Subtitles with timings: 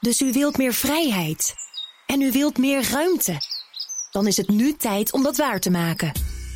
[0.00, 1.54] Dus u wilt meer vrijheid.
[2.06, 3.36] En u wilt meer ruimte.
[4.10, 6.12] Dan is het nu tijd om dat waar te maken.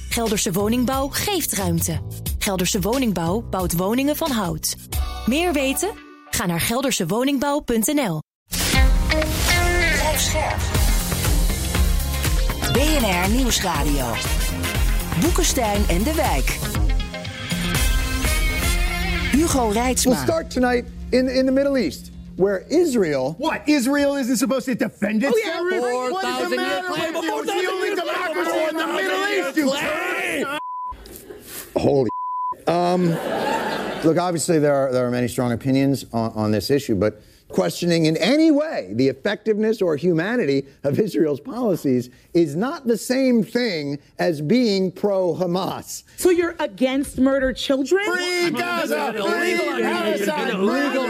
[0.08, 2.00] Gelderse Woningbouw geeft ruimte.
[2.38, 4.76] Gelderse Woningbouw bouwt woningen van hout.
[5.26, 5.90] Meer weten?
[6.30, 8.20] Ga naar geldersewoningbouw.nl.
[12.72, 14.14] BNR Nieuwsradio.
[15.20, 16.58] Boekenstein en de Wijk.
[19.32, 20.12] Hugo Reitsma.
[20.12, 23.34] We'll start tonight in, in the Middle East, where Israel.
[23.38, 23.68] What?
[23.68, 25.36] Israel isn't supposed to defend itself?
[25.36, 26.12] Oh, yeah, really?
[26.12, 27.40] What is the matter with you?
[27.40, 29.72] It's the only democracy in the Middle East, you
[31.80, 32.10] Holy.
[32.66, 33.10] Um,
[34.04, 37.22] look, obviously, there are, there are many strong opinions on, on this issue, but
[37.54, 43.44] questioning in any way the effectiveness or humanity of Israel's policies is not the same
[43.44, 46.02] thing as being pro Hamas.
[46.16, 48.04] So you're against murder children?
[48.12, 49.12] Free Gaza!
[49.12, 50.50] Free Palestine!
[50.50, 51.04] Illegal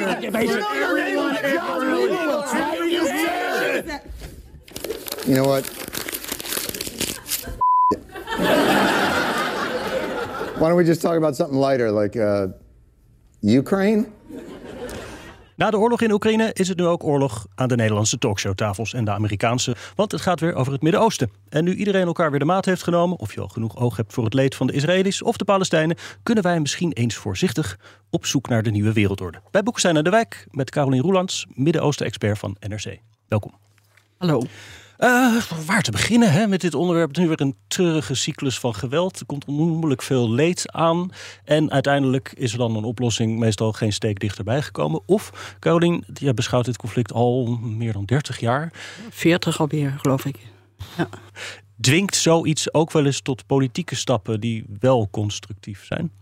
[5.27, 5.65] You know what?
[10.59, 12.49] Why don't we just talk about something lighter, like uh,
[13.41, 14.13] Ukraine?
[15.57, 19.05] Na de oorlog in Oekraïne is het nu ook oorlog aan de Nederlandse talkshowtafels en
[19.05, 19.77] de Amerikaanse.
[19.95, 21.31] Want het gaat weer over het Midden-Oosten.
[21.49, 24.13] En nu iedereen elkaar weer de maat heeft genomen, of je al genoeg oog hebt
[24.13, 27.79] voor het leed van de Israëli's of de Palestijnen, kunnen wij misschien eens voorzichtig
[28.11, 29.41] op zoek naar de nieuwe wereldorde.
[29.51, 32.99] Bij Boekestein aan de Wijk met Carolien Roelands, Midden-Oosten-expert van NRC.
[33.29, 33.53] Welkom.
[34.19, 34.43] Hallo.
[35.05, 37.17] Uh, waar te beginnen hè, met dit onderwerp?
[37.17, 39.21] Nu weer een treurige cyclus van geweld.
[39.21, 41.11] Er komt onnoemelijk veel leed aan.
[41.45, 45.01] En uiteindelijk is er dan een oplossing meestal geen steek dichterbij gekomen.
[45.07, 48.73] Of, Carolien, jij beschouwt dit conflict al meer dan 30 jaar.
[49.11, 50.37] 40 alweer, geloof ik.
[50.97, 51.09] Ja.
[51.81, 56.13] Dwingt zoiets ook wel eens tot politieke stappen die wel constructief zijn?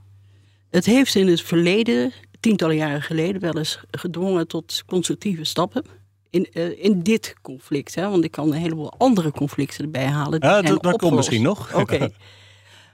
[0.70, 5.84] Het heeft in het verleden, tientallen jaren geleden, wel eens gedwongen tot constructieve stappen
[6.32, 7.94] in, uh, in dit conflict.
[7.94, 8.08] Hè?
[8.08, 10.40] Want ik kan een heleboel andere conflicten erbij halen.
[10.40, 11.74] Die ja, dat, dat komt misschien nog.
[11.80, 12.08] Oké.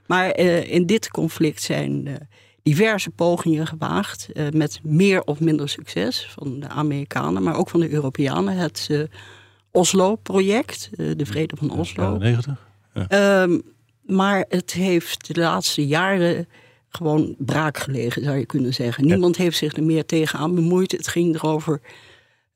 [0.06, 2.14] maar uh, in dit conflict zijn uh,
[2.62, 4.28] diverse pogingen gewaagd.
[4.52, 8.56] met meer of minder succes van de Amerikanen, maar ook van de Europeanen.
[8.56, 8.88] Het
[9.70, 12.12] Oslo-project, de Vrede van Oslo.
[12.12, 12.66] Ja, 90.
[12.94, 13.42] Ja.
[13.42, 13.62] Um,
[14.06, 16.48] maar het heeft de laatste jaren
[16.88, 19.06] gewoon braak gelegen, zou je kunnen zeggen.
[19.06, 20.92] Niemand heeft zich er meer tegenaan bemoeid.
[20.92, 21.80] Het ging erover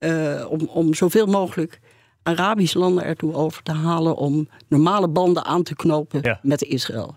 [0.04, 1.80] uh, om, om zoveel mogelijk
[2.22, 6.38] Arabische landen ertoe over te halen om normale banden aan te knopen ja.
[6.42, 7.16] met Israël.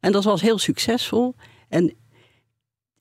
[0.00, 1.34] En dat was heel succesvol.
[1.68, 1.94] En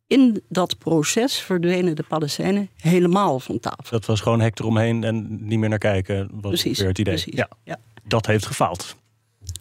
[0.08, 3.84] in dat proces verdwenen de Palestijnen helemaal van tafel.
[3.90, 6.30] Dat was gewoon hek eromheen en niet meer naar kijken.
[6.32, 7.14] Was precies, het idee.
[7.14, 7.50] Precies, ja.
[7.64, 7.80] ja.
[8.04, 8.96] Dat heeft gefaald.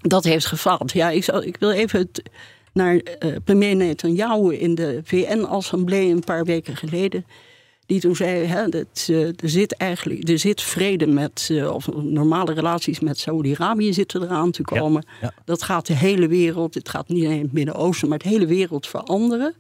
[0.01, 0.93] Dat heeft gefaald.
[0.93, 2.23] Ja, ik, ik wil even het,
[2.73, 7.27] naar uh, premier Netanyahu in de VN-assemblee een paar weken geleden
[7.93, 11.89] die toen zei, hè, dat, uh, er zit eigenlijk er zit vrede met, uh, of
[11.93, 15.05] normale relaties met Saudi-Arabië zitten eraan te komen.
[15.07, 15.33] Ja, ja.
[15.45, 18.87] Dat gaat de hele wereld, het gaat niet alleen het Midden-Oosten, maar de hele wereld
[18.87, 19.55] veranderen.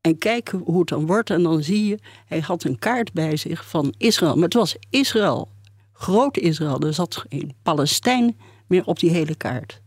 [0.00, 1.30] En kijken hoe het dan wordt.
[1.30, 4.34] En dan zie je, hij had een kaart bij zich van Israël.
[4.34, 5.48] Maar het was Israël,
[5.92, 6.80] groot Israël.
[6.80, 9.80] Er zat geen Palestijn meer op die hele kaart.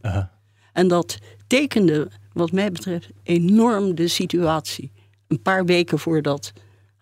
[0.73, 1.17] En dat
[1.47, 4.91] tekende, wat mij betreft, enorm de situatie.
[5.27, 6.53] Een paar weken voordat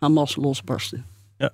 [0.02, 1.06] Hamas losbarsten.
[1.38, 1.52] Ja,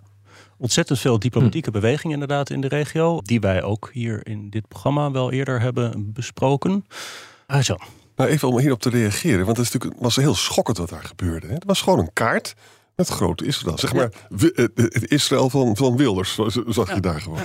[0.58, 1.75] ontzettend veel diplomatieke hm.
[1.75, 3.22] beweging inderdaad in de regio.
[3.22, 6.86] Die wij ook hier in dit programma wel eerder hebben besproken.
[7.47, 7.75] Ah, zo.
[8.16, 11.03] Nou, even om hierop te reageren, want het is natuurlijk, was heel schokkend wat daar
[11.03, 11.47] gebeurde.
[11.47, 12.53] Het was gewoon een kaart
[12.96, 13.78] met groot Israël.
[13.78, 14.12] Zeg maar,
[14.66, 16.36] het Israël van, van Wilders,
[16.68, 17.00] zag je ja.
[17.00, 17.40] daar gewoon.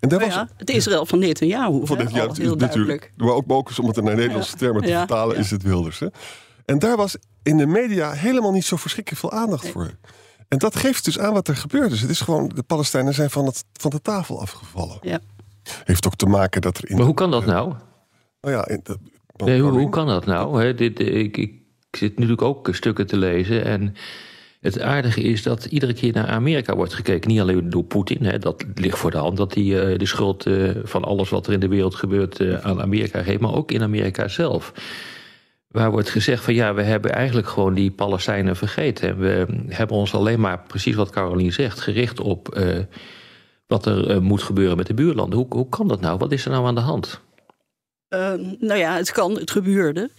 [0.00, 1.86] En daar was, ja, het Israël van Netanyahu.
[1.86, 3.12] Van Netanyahu, ja, heel natuurlijk.
[3.16, 5.98] Maar ook, ook om het naar Nederlandse termen te vertalen, is het Wilders.
[5.98, 6.06] Hè?
[6.64, 9.72] En daar was in de media helemaal niet zo verschrikkelijk veel aandacht nee.
[9.72, 9.90] voor.
[10.52, 11.90] En dat geeft dus aan wat er gebeurt.
[11.90, 14.98] Dus het is gewoon, de Palestijnen zijn van, het, van de tafel afgevallen.
[15.00, 15.20] Ja.
[15.84, 16.96] Heeft ook te maken dat er in.
[16.96, 17.74] Maar hoe kan dat nou?
[18.40, 18.82] Nou ja, in,
[19.36, 20.62] nee, hoe, hoe, kan dat nou?
[20.62, 21.52] He, dit, ik, ik
[21.90, 23.64] zit natuurlijk ook stukken te lezen.
[23.64, 23.94] En
[24.60, 27.30] het aardige is dat iedere keer naar Amerika wordt gekeken.
[27.30, 30.70] Niet alleen door Poetin, dat ligt voor de hand dat hij uh, de schuld uh,
[30.84, 33.82] van alles wat er in de wereld gebeurt uh, aan Amerika geeft, maar ook in
[33.82, 34.72] Amerika zelf.
[35.72, 39.18] Waar wordt gezegd van ja, we hebben eigenlijk gewoon die Palestijnen vergeten.
[39.18, 42.78] We hebben ons alleen maar, precies wat Caroline zegt, gericht op uh,
[43.66, 45.38] wat er uh, moet gebeuren met de buurlanden.
[45.38, 46.18] Hoe, hoe kan dat nou?
[46.18, 47.20] Wat is er nou aan de hand?
[48.08, 50.10] Uh, nou ja, het kan, het gebeurde.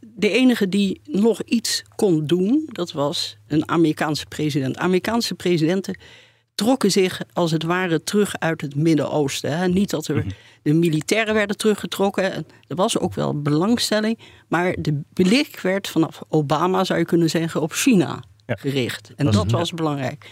[0.00, 4.76] de enige die nog iets kon doen, dat was een Amerikaanse president.
[4.76, 5.98] Amerikaanse presidenten
[6.58, 9.72] trokken zich als het ware terug uit het Midden-Oosten.
[9.72, 10.24] Niet dat er
[10.62, 12.24] de militairen werden teruggetrokken.
[12.66, 14.18] Er was ook wel belangstelling.
[14.48, 18.54] Maar de blik werd vanaf Obama, zou je kunnen zeggen, op China ja.
[18.54, 19.12] gericht.
[19.16, 20.30] En Dat was belangrijk.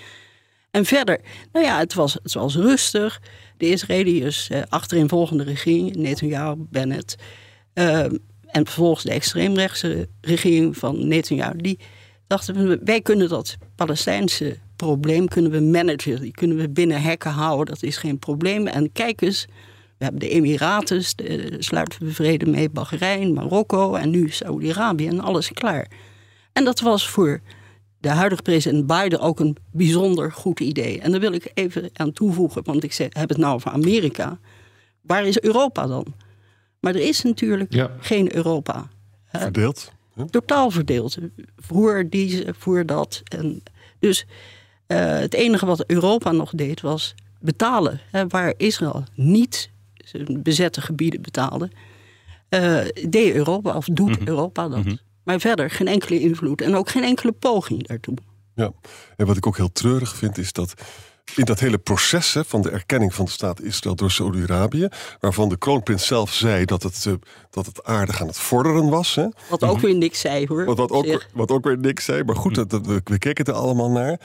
[0.70, 1.20] En verder,
[1.52, 3.20] nou ja, het was, het was rustig.
[3.56, 7.16] De Israëliërs, uh, achterin volgende regering, Netanyahu, Bennett.
[7.74, 8.00] Uh,
[8.46, 11.56] en vervolgens de extreemrechtse regering van Netanyahu.
[11.56, 11.78] Die
[12.26, 16.20] dachten, wij kunnen dat Palestijnse probleem kunnen we managen.
[16.20, 18.66] Die kunnen we binnen hekken houden, dat is geen probleem.
[18.66, 19.46] En kijk eens,
[19.98, 21.02] we hebben de Emiraten,
[21.58, 25.90] sluiten we vrede mee, Bahrein, Marokko en nu Saudi-Arabië en alles klaar.
[26.52, 27.40] En dat was voor
[27.98, 31.00] de huidige president Biden ook een bijzonder goed idee.
[31.00, 34.38] En daar wil ik even aan toevoegen, want ik heb het nou over Amerika.
[35.00, 36.14] Waar is Europa dan?
[36.80, 38.88] Maar er is natuurlijk geen Europa.
[39.32, 39.92] Verdeeld?
[40.30, 41.18] Totaal verdeeld.
[41.56, 43.22] Voor die, voor dat.
[43.24, 43.62] En
[43.98, 44.26] dus
[44.86, 48.00] uh, het enige wat Europa nog deed was betalen.
[48.10, 49.70] Hè, waar Israël niet
[50.28, 51.70] bezette gebieden betaalde,
[52.50, 54.28] uh, deed Europa of doet mhm.
[54.28, 54.84] Europa dat.
[54.84, 58.16] Mm Maar verder geen enkele invloed en ook geen enkele poging daartoe.
[58.54, 58.72] Ja,
[59.16, 60.74] en wat ik ook heel treurig vind is dat
[61.34, 64.88] in dat hele proces hè, van de erkenning van de staat Israël door Saudi-Arabië,
[65.20, 67.14] waarvan de kroonprins zelf zei dat het, uh,
[67.50, 69.14] dat het aardig aan het vorderen was.
[69.14, 69.26] Hè.
[69.48, 70.64] Wat ook weer niks zei hoor.
[70.64, 73.52] Wat, wat, ook, wat ook weer niks zei, maar goed, dat, dat, we keken er
[73.52, 74.20] allemaal naar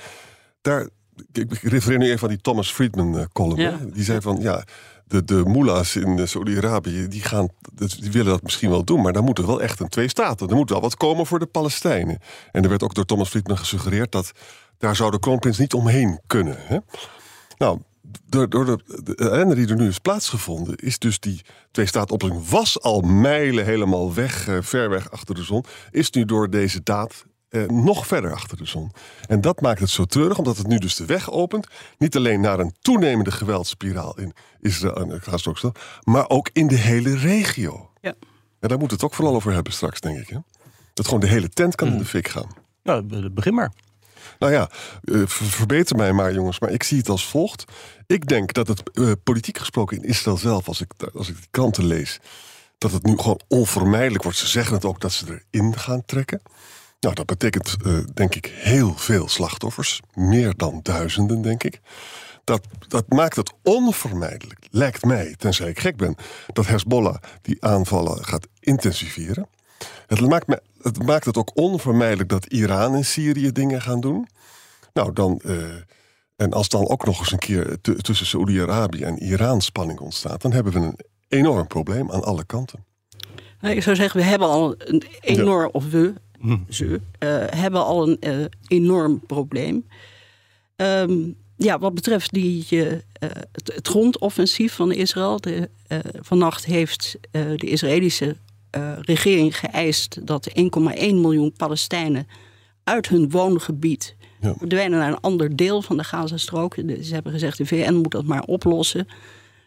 [0.61, 0.87] daar,
[1.31, 3.91] ik refereer nu even aan die Thomas Friedman uh, column.
[3.93, 4.63] Die zei van ja,
[5.05, 9.13] de, de mullahs in uh, Saudi-Arabië die, gaan, die willen dat misschien wel doen, maar
[9.13, 10.49] dan moet er wel echt een twee staten.
[10.49, 12.19] Er moet wel wat komen voor de Palestijnen.
[12.51, 14.31] En er werd ook door Thomas Friedman gesuggereerd dat
[14.77, 16.55] daar zou de kroonprins niet omheen kunnen.
[16.59, 16.77] Hè?
[17.57, 17.79] Nou,
[18.25, 21.41] door, door de, de ellende die er nu is plaatsgevonden, is dus die
[21.71, 26.49] twee-staat-oplossing was al mijlen helemaal weg, uh, ver weg achter de zon, is nu door
[26.49, 28.91] deze daad eh, nog verder achter de zon.
[29.27, 31.67] En dat maakt het zo treurig, omdat het nu dus de weg opent.
[31.97, 35.71] Niet alleen naar een toenemende geweldspiraal in Israël en Gaza,
[36.03, 37.91] maar ook in de hele regio.
[38.01, 38.13] Ja.
[38.59, 40.29] En daar moeten we het ook vooral over hebben straks, denk ik.
[40.29, 40.37] Hè?
[40.93, 42.05] Dat gewoon de hele tent kan in de mm.
[42.05, 42.47] fik gaan.
[42.83, 43.71] Nou, begin maar.
[44.39, 44.69] Nou ja,
[45.03, 46.59] uh, verbeter mij maar, jongens.
[46.59, 47.63] Maar ik zie het als volgt.
[48.07, 51.47] Ik denk dat het uh, politiek gesproken in Israël zelf, als ik, als ik de
[51.51, 52.19] kranten lees,
[52.77, 54.37] dat het nu gewoon onvermijdelijk wordt.
[54.37, 56.41] Ze zeggen het ook dat ze erin gaan trekken.
[57.01, 59.99] Nou, dat betekent uh, denk ik heel veel slachtoffers.
[60.13, 61.79] Meer dan duizenden, denk ik.
[62.43, 66.15] Dat, dat maakt het onvermijdelijk, lijkt mij, tenzij ik gek ben,
[66.53, 69.47] dat Hezbollah die aanvallen gaat intensiveren.
[70.07, 74.27] Het maakt, me, het maakt het ook onvermijdelijk dat Iran en Syrië dingen gaan doen.
[74.93, 75.41] Nou, dan.
[75.45, 75.63] Uh,
[76.35, 80.51] en als dan ook nog eens een keer tussen Saoedi-Arabië en Iran spanning ontstaat, dan
[80.53, 82.85] hebben we een enorm probleem aan alle kanten.
[83.61, 86.13] Ik zou zeggen, we hebben al een enorm, of we,
[86.69, 86.99] ze uh,
[87.49, 89.87] hebben al een uh, enorm probleem.
[90.75, 95.39] Um, ja, wat betreft die, uh, het, het, grondoffensief van Israël.
[95.39, 95.69] De,
[96.21, 98.35] vannacht heeft de Israëlische
[99.01, 100.63] regering geëist dat 1,1
[100.97, 102.27] miljoen Palestijnen
[102.83, 104.53] uit hun woongebied ja.
[104.57, 106.75] verdwijnen naar een ander deel van de Gazastrook.
[106.75, 109.07] Ze hebben gezegd: de VN moet dat maar oplossen.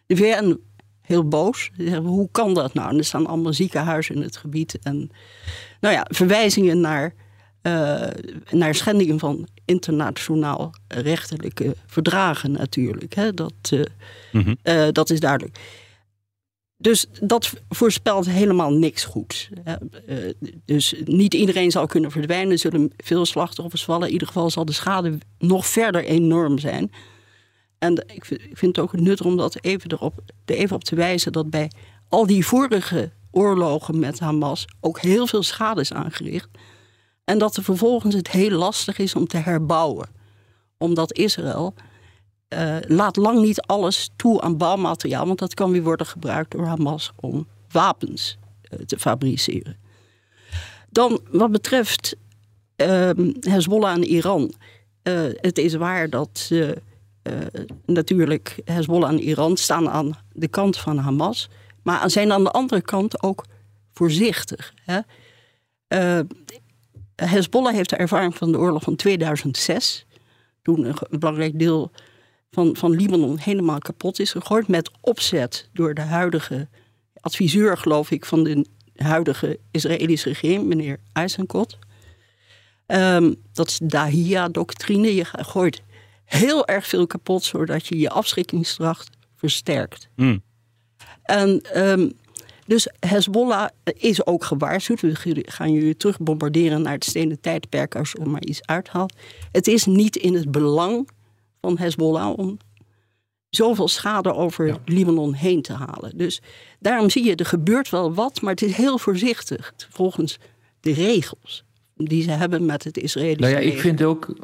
[0.06, 0.59] De VN
[1.05, 1.71] heel boos.
[1.76, 2.91] Ze zeggen, hoe kan dat nou?
[2.91, 4.79] En er staan allemaal ziekenhuizen in het gebied.
[4.82, 5.11] En
[5.85, 7.15] nou ja, verwijzingen naar,
[7.63, 8.07] uh,
[8.51, 13.15] naar schendingen van internationaal rechtelijke verdragen natuurlijk.
[13.15, 13.35] Hè?
[13.35, 13.85] Dat, uh,
[14.33, 14.93] mm -hmm.
[14.93, 15.59] dat is duidelijk.
[16.77, 19.51] Dus dat voorspelt helemaal niks goed.
[20.65, 22.53] Dus niet iedereen zal kunnen verdwijnen.
[22.53, 24.07] Er zullen veel slachtoffers vallen.
[24.07, 26.93] In ieder geval zal de schade nog verder enorm zijn.
[27.79, 31.33] En ik vind het ook nuttig om dat even erop, er even op te wijzen
[31.33, 31.71] dat bij
[32.09, 36.49] al die vorige oorlogen met Hamas ook heel veel schade is aangericht.
[37.25, 40.09] En dat er vervolgens het heel lastig is om te herbouwen.
[40.79, 41.75] Omdat Israël
[42.49, 46.67] uh, laat lang niet alles toe aan bouwmateriaal, want dat kan weer worden gebruikt door
[46.67, 48.38] Hamas om wapens
[48.73, 49.76] uh, te fabriceren.
[50.91, 52.17] Dan wat betreft
[52.76, 53.11] uh,
[53.41, 54.53] Hezbollah en Iran.
[55.03, 56.50] Uh, het is waar dat
[57.87, 61.49] natuurlijk Hezbollah en Iran staan aan de kant van Hamas.
[61.85, 63.45] Maar zijn aan de andere kant ook
[63.93, 64.75] voorzichtig.
[64.85, 65.00] Hè?
[65.88, 66.25] Uh,
[67.17, 70.07] Hezbollah heeft de ervaring van de oorlog van 2006.
[70.62, 71.91] Toen een, belangrijk deel
[72.50, 74.69] van, van Libanon helemaal kapot is gegooid.
[74.69, 76.69] Met opzet door de huidige
[77.21, 81.79] adviseur, geloof ik, van de huidige Israëlische regering, meneer Eisenkot.
[82.87, 85.14] Um, dat is de Dahia-doctrine.
[85.14, 85.83] Je gooit
[86.25, 90.09] heel erg veel kapot, zodat je je afschrikkingskracht versterkt.
[90.17, 90.43] Mm.
[91.25, 92.12] En um,
[92.66, 95.00] dus Hezbollah is ook gewaarschuwd.
[95.00, 99.14] We gaan jullie terug bombarderen naar het stenen tijdperk als je er maar iets uithaalt.
[99.52, 101.09] Het is niet in het belang
[101.61, 102.57] van Hezbollah om
[103.50, 106.16] zoveel schade over Libanon heen te halen.
[106.16, 106.43] Dus
[106.81, 110.38] daarom zie je, er gebeurt wel wat, maar het is heel voorzichtig volgens
[110.81, 111.64] de regels
[111.97, 114.35] die ze hebben met het Israëlische Nou ja, ik vind ook,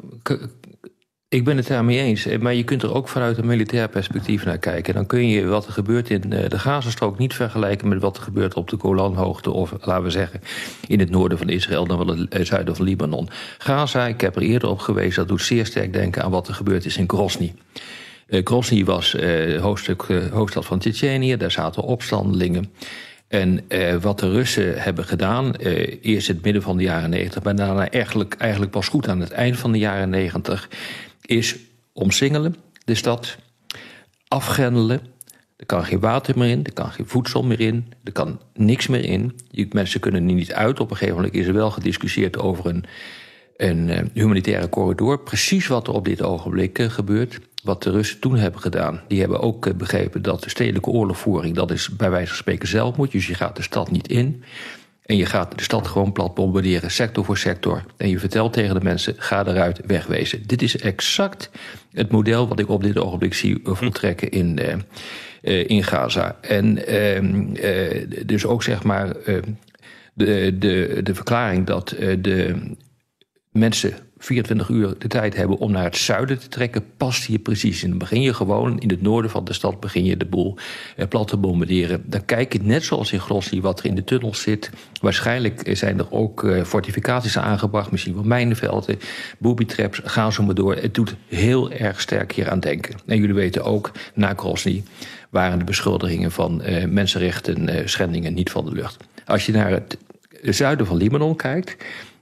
[1.31, 2.25] Ik ben het daarmee eens.
[2.25, 4.93] Eh, maar je kunt er ook vanuit een militair perspectief naar kijken.
[4.93, 8.23] Dan kun je wat er gebeurt in eh, de Gazastrook niet vergelijken met wat er
[8.23, 9.51] gebeurt op de Golanhoogte.
[9.51, 10.41] Of laten we zeggen
[10.87, 13.29] in het noorden van Israël dan wel het zuiden van Libanon.
[13.57, 16.53] Gaza, ik heb er eerder op gewezen, dat doet zeer sterk denken aan wat er
[16.53, 17.53] gebeurd is in Grozny.
[18.27, 19.61] Uh, Grozny was uh,
[20.31, 22.71] hoofdstad van Tsjetsjenië, daar zaten opstandelingen.
[23.27, 23.63] En
[24.01, 27.43] wat de Russen hebben gedaan, uh, eerst in het midden van de jaren negentig...
[27.43, 30.69] maar daarna eigenlijk, eigenlijk pas goed aan het eind van de jaren negentig...
[31.31, 31.55] is
[31.93, 33.37] omsingelen de stad,
[34.27, 35.01] afgrendelen.
[35.57, 38.87] Er kan geen water meer in, er kan geen voedsel meer in, er kan niks
[38.87, 39.35] meer in.
[39.49, 40.79] Je, mensen kunnen er niet uit.
[40.79, 42.85] Op een gegeven moment is er wel gediscussieerd over een,
[43.57, 45.19] een uh, humanitaire corridor.
[45.19, 49.01] Precies wat er op dit ogenblik gebeurt wat de Russen toen hebben gedaan.
[49.07, 51.55] Die hebben ook eh, begrepen dat de stedelijke oorlogvoering...
[51.55, 53.11] dat is bij wijze van spreken zelfmoord.
[53.11, 54.43] Dus je gaat de stad niet in.
[55.05, 57.83] En je gaat de stad gewoon plat bombarderen, sector voor sector.
[57.97, 60.47] En je vertelt tegen de mensen, ga eruit, wegwezen.
[60.47, 61.49] Dit is exact
[61.91, 64.75] het model wat ik op dit ogenblik zie voltrekken in, uh,
[65.41, 66.37] uh, in Gaza.
[66.41, 69.13] En uh, dus ook zeg maar
[70.13, 72.55] de, de, de verklaring dat de
[73.51, 77.83] mensen 24 uur de tijd hebben om naar het zuiden te trekken, past hier precies.
[77.83, 80.55] En dan begin je gewoon in het noorden van de stad, begin je de boel
[80.95, 82.03] eh, plat te bombarderen.
[82.05, 84.69] Dan kijk je net zoals in Grosny wat er in de tunnels zit.
[85.01, 88.99] Waarschijnlijk zijn er ook uh, fortificaties aangebracht, misschien wel mijnenvelden,
[89.37, 90.75] booby traps, gaan zo maar door.
[90.75, 92.95] Het doet heel erg sterk hier aan denken.
[93.05, 94.83] En jullie weten ook, na Grosny
[95.29, 98.97] waren de beschuldigingen van uh, mensenrechten uh, schendingen niet van de lucht.
[99.25, 99.97] Als je naar het
[100.41, 101.77] zuiden van Libanon kijkt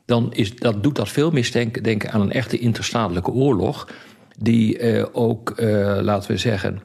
[0.09, 1.51] dan is, dat doet dat veel meer
[1.81, 3.87] denken, aan een echte interstatelijke oorlog.
[4.37, 6.81] Die uh, ook, uh, laten we zeggen,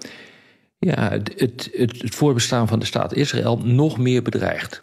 [0.78, 4.82] ja, het, het, het voorbestaan van de staat Israël nog meer bedreigt.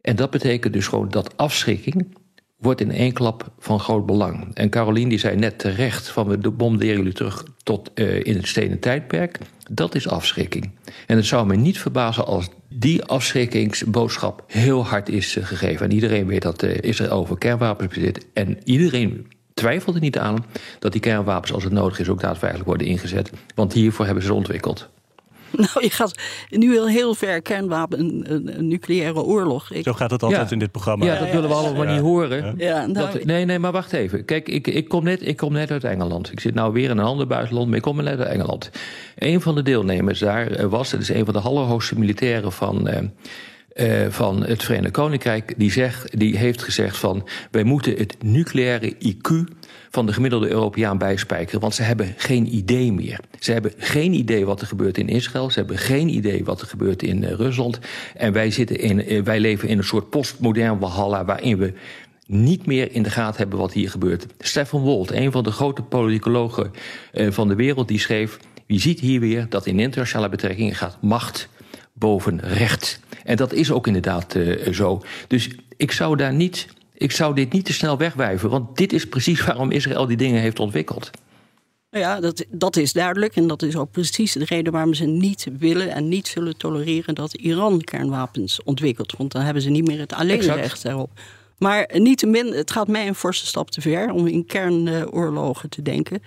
[0.00, 2.16] En dat betekent dus gewoon dat afschrikking
[2.56, 4.54] wordt in één klap van groot belang.
[4.54, 8.46] En Caroline die zei net terecht van we bombarderen jullie terug tot uh, in het
[8.46, 9.38] stenen tijdperk.
[9.70, 10.70] Dat is afschrikking.
[11.06, 15.86] En het zou me niet verbazen als die afschrikkingsboodschap heel hard is uh, gegeven.
[15.86, 18.26] En iedereen weet dat uh, Israël over kernwapens bezit.
[18.32, 20.44] En iedereen twijfelt er niet aan
[20.78, 23.30] dat die kernwapens, als het nodig is, ook daadwerkelijk worden ingezet.
[23.54, 24.88] Want hiervoor hebben ze ze ontwikkeld.
[25.56, 29.70] Nou, je gaat nu heel, heel ver kernwapen, een, een, een nucleaire oorlog.
[29.70, 29.84] Ik...
[29.84, 30.52] Zo gaat het altijd ja.
[30.52, 31.04] in dit programma.
[31.04, 31.92] Ja, dat willen we allemaal ja.
[31.92, 32.54] niet horen.
[32.58, 34.24] Ja, nou, dat, nee, nee, maar wacht even.
[34.24, 36.32] Kijk, ik, ik, kom net, ik kom net uit Engeland.
[36.32, 38.70] Ik zit nou weer in een ander buitenland, maar ik kom net uit Engeland.
[39.16, 42.88] Een van de deelnemers daar was, het is een van de allerhoogste militairen van...
[42.88, 42.98] Uh,
[43.78, 48.94] uh, van het Verenigd Koninkrijk, die, zegt, die heeft gezegd van wij moeten het nucleaire
[48.94, 49.56] IQ
[49.90, 53.20] van de gemiddelde Europeaan bijspijkeren, want ze hebben geen idee meer.
[53.38, 56.66] Ze hebben geen idee wat er gebeurt in Israël, ze hebben geen idee wat er
[56.66, 57.78] gebeurt in uh, Rusland.
[58.14, 61.72] En wij, zitten in, uh, wij leven in een soort postmodern walhalla waarin we
[62.26, 64.26] niet meer in de gaten hebben wat hier gebeurt.
[64.38, 66.70] Stefan Wolt, een van de grote politicologen
[67.12, 70.98] uh, van de wereld, die schreef: Je ziet hier weer dat in internationale betrekkingen gaat
[71.00, 71.48] macht
[71.92, 73.00] boven recht.
[73.24, 74.36] En dat is ook inderdaad
[74.72, 75.02] zo.
[75.26, 76.66] Dus ik zou daar niet.
[76.98, 80.40] Ik zou dit niet te snel wegwijven, want dit is precies waarom Israël die dingen
[80.40, 81.10] heeft ontwikkeld.
[81.90, 83.36] Ja, dat, dat is duidelijk.
[83.36, 87.14] En dat is ook precies de reden waarom ze niet willen en niet zullen tolereren
[87.14, 89.14] dat Iran kernwapens ontwikkelt.
[89.16, 91.10] Want dan hebben ze niet meer het alleenrecht daarop.
[91.58, 96.22] Maar niettemin, het gaat mij een forse stap te ver om in kernoorlogen te denken.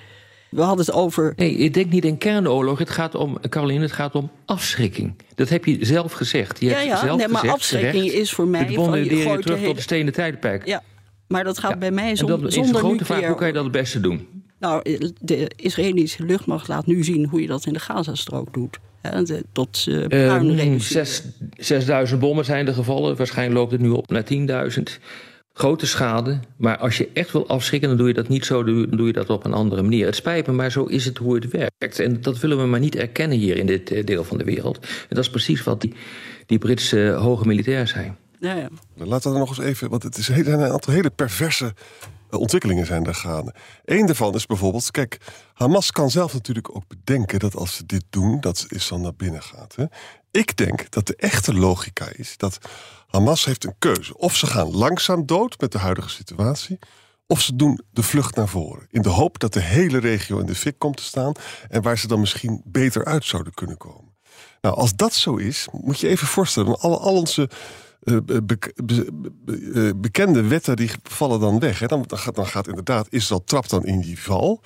[0.51, 1.33] We hadden het over.
[1.35, 2.79] Nee, ik denk niet in kernoorlog.
[2.79, 5.13] Het gaat om, Caroline, het gaat om afschrikking.
[5.35, 6.59] Dat heb je zelf gezegd.
[6.59, 8.65] Je ja, hebt ja, zelf nee, maar gezegd, afschrikking terecht, is voor mij.
[8.65, 9.05] De van, je
[9.39, 9.65] terug hele...
[9.67, 10.65] tot de stenen tijdperk.
[10.65, 10.83] Ja,
[11.27, 11.77] maar dat gaat Ja.
[11.77, 13.71] bij mij En zonder, dan is zonder de grote vraag: hoe kan je dat het
[13.71, 14.27] beste doen?
[14.59, 18.79] Nou, de Israëlische luchtmacht laat nu zien hoe je dat in de Gazastrook doet.
[19.01, 21.05] De- tot uh, puin Ehm, reduceren.
[21.05, 21.23] zes-
[21.57, 23.15] 6000 bommen zijn er gevallen.
[23.15, 24.99] Waarschijnlijk loopt het nu op naar 10.000.
[25.53, 26.39] Grote schade.
[26.55, 28.63] Maar als je echt wil afschrikken, dan doe je dat niet zo.
[28.63, 30.05] Dan doe je dat op een andere manier.
[30.05, 31.99] Het spijt me, maar zo is het hoe het werkt.
[31.99, 34.77] En dat willen we maar niet erkennen hier in dit eh, deel van de wereld.
[34.79, 35.93] En dat is precies wat die,
[36.45, 38.13] die Britse eh, hoge militair zei.
[38.39, 38.69] Ja, ja.
[38.95, 41.73] Laten we er nog eens even, want het is, er zijn een aantal hele perverse
[42.29, 43.53] eh, ontwikkelingen zijn er gaande.
[43.85, 45.17] Eén daarvan is bijvoorbeeld, kijk,
[45.53, 49.43] Hamas kan zelf natuurlijk ook bedenken dat als ze dit doen, dat Israël naar binnen
[49.43, 49.75] gaat.
[49.75, 49.85] Hè?
[50.31, 52.57] Ik denk dat de echte logica is dat
[53.07, 54.17] Hamas heeft een keuze.
[54.17, 56.79] Of ze gaan langzaam dood met de huidige situatie,
[57.27, 58.87] of ze doen de vlucht naar voren.
[58.89, 61.33] In de hoop dat de hele regio in de fik komt te staan
[61.69, 64.15] en waar ze dan misschien beter uit zouden kunnen komen.
[64.61, 67.49] Nou, als dat zo is, moet je even voorstellen, alle, al onze
[68.01, 71.79] eh, eh, bekende wetten die vallen dan weg.
[71.79, 71.87] Hè.
[71.87, 74.61] Dan, dan, gaat, dan gaat inderdaad Israël trapt dan in die val.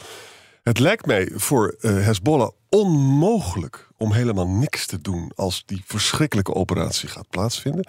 [0.65, 6.53] Het lijkt mij voor eh, Hezbollah onmogelijk om helemaal niks te doen als die verschrikkelijke
[6.53, 7.87] operatie gaat plaatsvinden.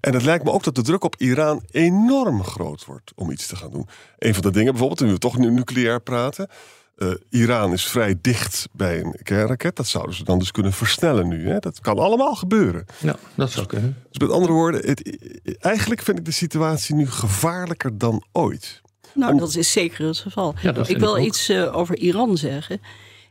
[0.00, 3.46] En het lijkt me ook dat de druk op Iran enorm groot wordt om iets
[3.46, 3.88] te gaan doen.
[4.18, 6.48] Een van de dingen bijvoorbeeld, nu we toch nu nucleair praten.
[6.96, 9.76] Uh, Iran is vrij dicht bij een kernraket.
[9.76, 11.48] Dat zouden ze dan dus kunnen versnellen nu.
[11.48, 11.58] Hè?
[11.58, 12.86] Dat kan allemaal gebeuren.
[12.98, 13.96] Ja, dat zou kunnen.
[14.10, 15.18] Dus met andere woorden, het,
[15.60, 18.82] eigenlijk vind ik de situatie nu gevaarlijker dan ooit.
[19.18, 20.54] Nou, dat is zeker het geval.
[20.86, 22.80] ik wil iets uh, over Iran zeggen.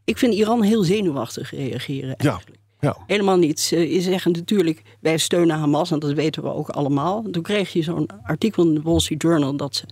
[0.04, 2.16] Ik vind Iran heel zenuwachtig reageren.
[2.16, 2.60] Eigenlijk.
[2.80, 3.04] Ja, ja.
[3.08, 3.68] Helemaal niet.
[3.70, 7.24] Je zeggen natuurlijk, wij steunen Hamas, en dat weten we ook allemaal.
[7.32, 9.84] Toen kreeg je zo'n artikel in de Wall Street Journal dat ze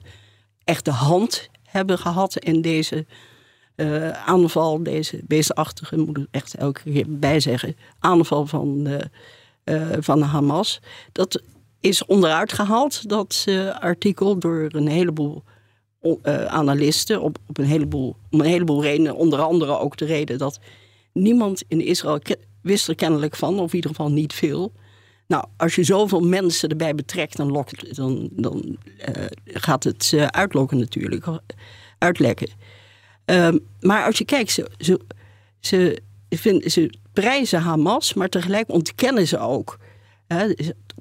[0.64, 3.06] echt de hand hebben gehad in deze
[3.76, 8.88] uh, aanval, deze beestachtige, moet ik echt elke keer bijzeggen, aanval van,
[9.66, 10.80] uh, van Hamas.
[11.12, 11.42] Dat
[11.80, 13.46] is onderuit gehaald, dat
[13.80, 15.44] artikel, door een heleboel
[16.48, 20.60] analisten, op, op een heleboel, om een heleboel redenen, onder andere ook de reden dat
[21.14, 22.20] niemand in Israël
[22.62, 24.72] wist er kennelijk van, of in ieder geval niet veel.
[25.28, 28.78] Nou, als je zoveel mensen erbij betrekt, dan, lokt, dan, dan
[29.46, 31.26] gaat het uitlokken natuurlijk,
[31.98, 32.50] uitlekken.
[33.26, 35.00] Ehm, maar als je kijkt, ze, ze,
[35.60, 39.78] ze, vinden, ze prijzen Hamas, maar tegelijk ontkennen ze ook,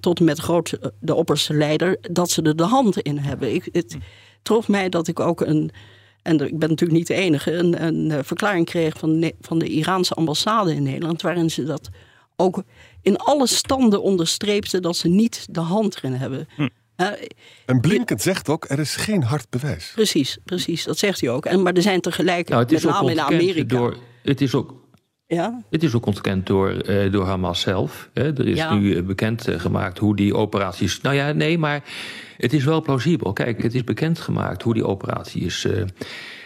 [0.01, 3.55] tot en met groot, de opperste leider, dat ze er de hand in hebben.
[3.55, 3.97] Ik, het
[4.45, 5.71] trof mij dat ik ook een,
[6.23, 9.69] en ik ben natuurlijk niet de enige, een, een eh, verklaring kreeg van, van de
[9.69, 11.89] Iraanse ambassade in Nederland, waarin ze dat
[12.37, 12.63] ook
[13.03, 16.49] in alle standen onderstreepten dat ze niet de hand erin hebben.
[16.57, 16.69] Hm.
[16.97, 17.09] Uh,
[17.67, 19.93] en Blinken zegt ook, er is geen hard bewijs.
[19.95, 21.47] Precies, precies, dat zegt hij ook.
[21.47, 23.77] En, maar er zijn tegelijk, nou, met name in Amerika...
[23.77, 24.84] Door, het is ook
[25.27, 25.63] ja?
[25.71, 28.11] Het is ook ontkend door, uh, door Hamas zelf.
[28.13, 28.39] Hè.
[28.39, 31.01] Er is nu uh, bekend uh, gemaakt hoe die operaties.
[31.01, 31.83] Nou ja, nee, maar
[32.37, 33.33] het is wel plausibel.
[33.33, 35.67] Kijk, het is bekend gemaakt hoe die operatie is,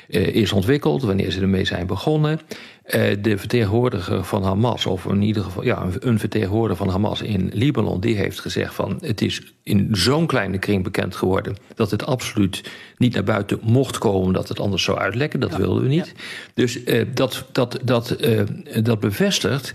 [0.08, 2.40] is ontwikkeld, wanneer ze ermee zijn begonnen.
[2.88, 7.50] Eh, de vertegenwoordiger van Hamas, of in ieder geval ja, een vertegenwoordiger van Hamas in
[7.52, 12.06] Libanon, die heeft gezegd van het is in zo'n kleine kring bekend geworden dat het
[12.06, 15.40] absoluut niet naar buiten mocht komen, dat het anders zou uitlekken.
[15.40, 16.14] Dat wilden we niet.
[16.54, 18.42] Dus uh, dat, dat, dat, uh,
[18.82, 19.74] dat bevestigt.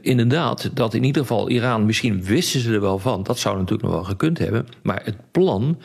[0.00, 3.82] inderdaad, dat in ieder geval Iran, misschien wisten ze er wel van, dat zou natuurlijk
[3.82, 4.66] nog wel gekund hebben.
[4.82, 5.78] Maar het plan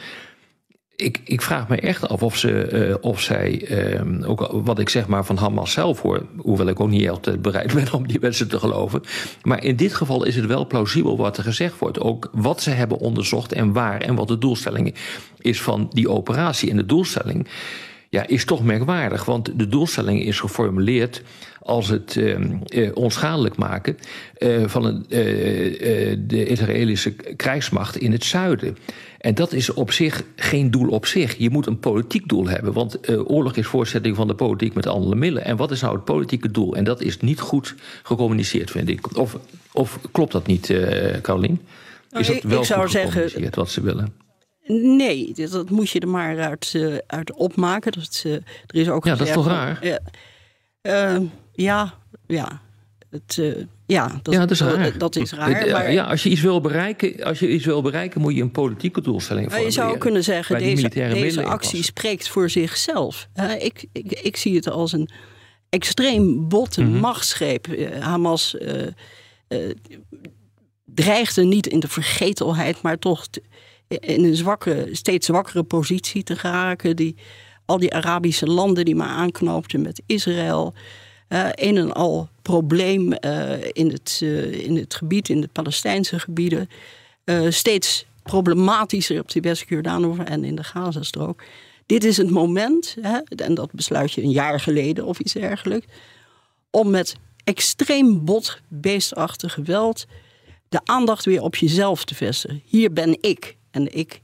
[0.98, 3.70] ik, ik vraag me echt af of, ze, uh, of zij,
[4.02, 7.42] uh, ook wat ik zeg maar van Hamas zelf hoor, hoewel ik ook niet altijd
[7.42, 9.02] bereid ben om die mensen te geloven.
[9.44, 12.00] Maar in dit geval is het wel plausibel wat er gezegd wordt.
[12.00, 14.96] Ook wat ze hebben onderzocht en waar en wat de doelstelling
[15.38, 16.70] is van die operatie.
[16.70, 17.48] En de doelstelling
[18.10, 21.22] ja, is toch merkwaardig, want de doelstelling is geformuleerd
[21.62, 22.38] als het uh,
[22.94, 23.98] onschadelijk maken
[24.40, 25.06] uh, van een,
[26.28, 28.78] de Israëlische krijgsmacht in het zuiden.
[29.18, 31.38] En dat is op zich geen doel op zich.
[31.38, 32.74] Je moet een politiek doel hebben.
[32.74, 35.46] Want oorlog is voorzetting van de politiek met andere middelen.
[35.46, 36.76] En wat is nou het politieke doel?
[36.76, 39.18] En dat is niet goed gecommuniceerd, vind ik.
[39.18, 39.38] Of,
[39.72, 41.62] of klopt dat niet, uh, Carolien?
[42.10, 44.27] Nou, is dat wel ik zou zeggen, wat ze willen?
[44.68, 47.92] Nee, dat moet je er maar uit, uh, uit opmaken.
[47.92, 50.00] Dat, er is ook ja, dat is toch raar?
[51.54, 51.94] ja,
[52.28, 52.62] ja.
[53.10, 53.42] Het,
[53.86, 54.98] ja, dat, ja, dat is raar.
[54.98, 55.92] Dat is raar maar...
[55.92, 59.02] Ja, als je, iets wil bereiken, als je iets wil bereiken, moet je een politieke
[59.02, 59.66] doelstelling hebben.
[59.66, 63.28] Je zou kunnen zeggen, deze, deze actie spreekt voor zichzelf.
[63.60, 65.10] ik, ik, ik zie het als een
[65.70, 67.68] extreem botte mm machtsgreep.
[67.68, 68.88] Uh, Hamas uh,
[69.48, 69.72] uh,
[70.86, 73.28] dreigde niet in de vergetelheid, maar toch
[73.88, 76.96] in een zwakke, steeds zwakkere positie te geraken.
[76.96, 77.16] Die,
[77.66, 80.74] al die Arabische landen die maar aanknoopten met Israël
[81.30, 86.20] uh, een en al probleem uh, in, het, uh, in het gebied, in de Palestijnse
[86.20, 86.70] gebieden.
[87.50, 91.44] steeds problematischer op de West-Jordaan en in de Gazastrook.
[91.86, 95.86] Dit is het moment, hè, en dat besluit je een jaar geleden of iets dergelijks,
[96.70, 100.06] om met extreem bot, beestachtig geweld
[100.70, 102.62] de aandacht weer op jezelf te vestigen.
[102.66, 104.22] Hier ben ik en ik.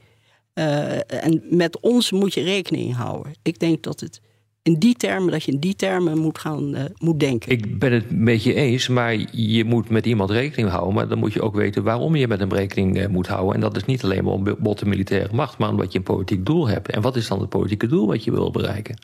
[0.53, 3.33] en met ons moet je rekening houden.
[3.41, 4.21] Ik denk dat het
[4.63, 7.51] in die termen, dat je in die termen moet gaan uh, moet denken.
[7.51, 10.93] Ik ben het met je eens, maar je moet met iemand rekening houden.
[10.93, 13.55] Maar dan moet je ook weten waarom je met hem rekening uh, moet houden.
[13.55, 16.45] En dat is niet alleen maar om botte militaire macht, maar omdat je een politiek
[16.45, 16.89] doel hebt.
[16.89, 18.97] En wat is dan het politieke doel wat je wil bereiken?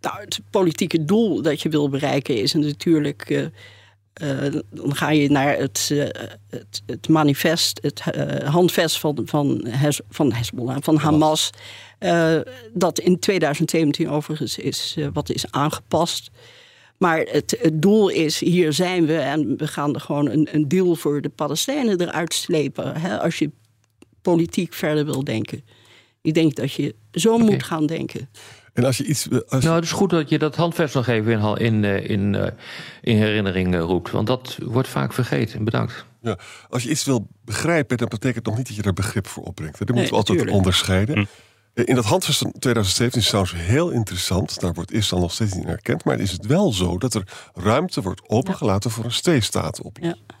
[0.00, 3.50] Nou, het politieke doel dat je wil bereiken is natuurlijk.
[4.22, 6.04] Uh, dan ga je naar het, uh,
[6.50, 9.66] het, het, manifest, het uh, handvest van, van,
[10.08, 11.50] van Hezbollah, van Hamas.
[12.72, 16.30] Dat in 2017 overigens is wat is aangepast.
[16.98, 20.68] Maar het, het, doel is, hier zijn we en we gaan er gewoon een, een
[20.68, 23.00] deal voor de Palestijnen eruit slepen.
[23.00, 23.50] Hè, als je
[24.22, 25.64] politiek verder wil denken.
[26.22, 27.46] Ik denk dat je zo okay.
[27.46, 28.28] moet gaan denken.
[28.72, 29.28] En als je iets.
[29.48, 29.64] Als...
[29.64, 32.52] Nou, het is goed dat je dat handvest nog even in, in, eh, in,
[33.00, 34.10] in herinnering roept.
[34.10, 35.64] Want dat wordt vaak vergeten.
[35.64, 36.06] Bedankt.
[36.20, 39.42] Ja, als je iets wil begrijpen, dan betekent nog niet dat je er begrip voor
[39.42, 39.78] opbrengt.
[39.78, 41.16] Dat nee, moeten we altijd onderscheiden.
[41.16, 41.24] Hm.
[41.74, 44.60] In dat handvest van 2017 is trouwens heel interessant.
[44.60, 46.04] Daar wordt Israël nog steeds niet erkend.
[46.04, 50.22] Maar is het wel zo dat er ruimte wordt opengelaten voor een twee-staten-oplossing.
[50.26, 50.40] Ja.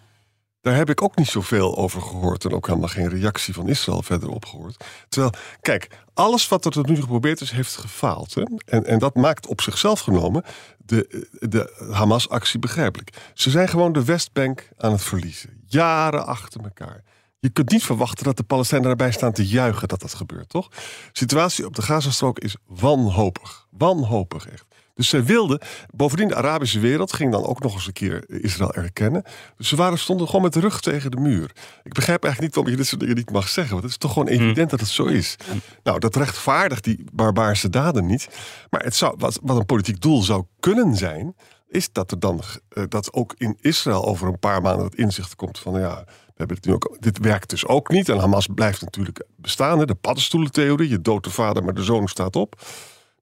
[0.62, 2.44] Daar heb ik ook niet zoveel over gehoord.
[2.44, 4.84] En ook helemaal geen reactie van Israël verder op gehoord.
[5.08, 8.34] Terwijl, kijk, alles wat er tot nu geprobeerd is, heeft gefaald.
[8.34, 8.42] Hè?
[8.64, 10.44] En, en dat maakt op zichzelf genomen
[10.78, 13.16] de, de Hamas-actie begrijpelijk.
[13.34, 15.62] Ze zijn gewoon de Westbank aan het verliezen.
[15.66, 17.02] Jaren achter elkaar.
[17.38, 20.68] Je kunt niet verwachten dat de Palestijnen daarbij staan te juichen dat dat gebeurt, toch?
[20.68, 20.78] De
[21.12, 23.66] situatie op de Gazastrook is wanhopig.
[23.70, 24.64] Wanhopig echt.
[24.94, 25.60] Dus zij wilden,
[25.94, 29.24] bovendien de Arabische wereld ging dan ook nog eens een keer Israël erkennen.
[29.56, 31.50] Dus ze waren, stonden gewoon met de rug tegen de muur.
[31.82, 33.72] Ik begrijp eigenlijk niet waarom je dit soort dingen niet mag zeggen.
[33.72, 34.34] Want het is toch gewoon hm.
[34.34, 35.36] evident dat het zo is.
[35.82, 38.28] Nou, dat rechtvaardigt die barbaarse daden niet.
[38.70, 41.34] Maar het zou, wat, wat een politiek doel zou kunnen zijn,
[41.68, 45.34] is dat er dan uh, dat ook in Israël over een paar maanden het inzicht
[45.34, 48.08] komt van ja, we hebben het nu ook, dit werkt dus ook niet.
[48.08, 49.78] En Hamas blijft natuurlijk bestaan.
[49.78, 52.60] Hè, de paddenstoelentheorie, je doodt de vader, maar de zoon staat op.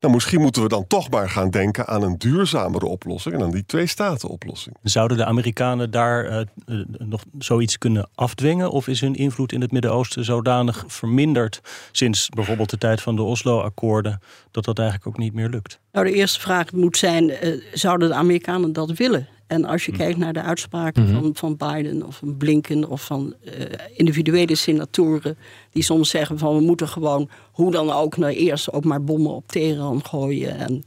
[0.01, 3.51] Nou, misschien moeten we dan toch maar gaan denken aan een duurzamere oplossing en aan
[3.51, 4.77] die twee-staten-oplossing.
[4.83, 8.71] Zouden de Amerikanen daar uh, nog zoiets kunnen afdwingen?
[8.71, 11.61] Of is hun invloed in het Midden-Oosten zodanig verminderd
[11.93, 15.81] sinds bijvoorbeeld de tijd van de Oslo-akkoorden dat dat eigenlijk ook niet meer lukt?
[15.93, 19.29] Nou, de eerste vraag moet zijn: uh, zouden de Amerikanen dat willen?
[19.51, 19.97] En als je hm.
[19.97, 21.21] kijkt naar de uitspraken mhm.
[21.21, 23.53] van, van Biden of van Blinken of van uh,
[23.95, 25.39] individuele senatoren
[25.71, 29.33] die soms zeggen van we moeten gewoon hoe dan ook nou eerst ook maar bommen
[29.33, 30.59] op Teheran gooien.
[30.59, 30.85] En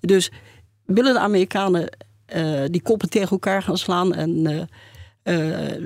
[0.00, 0.30] dus
[0.84, 1.96] willen de Amerikanen
[2.36, 4.66] uh, die koppen tegen elkaar gaan slaan en
[5.24, 5.82] uh,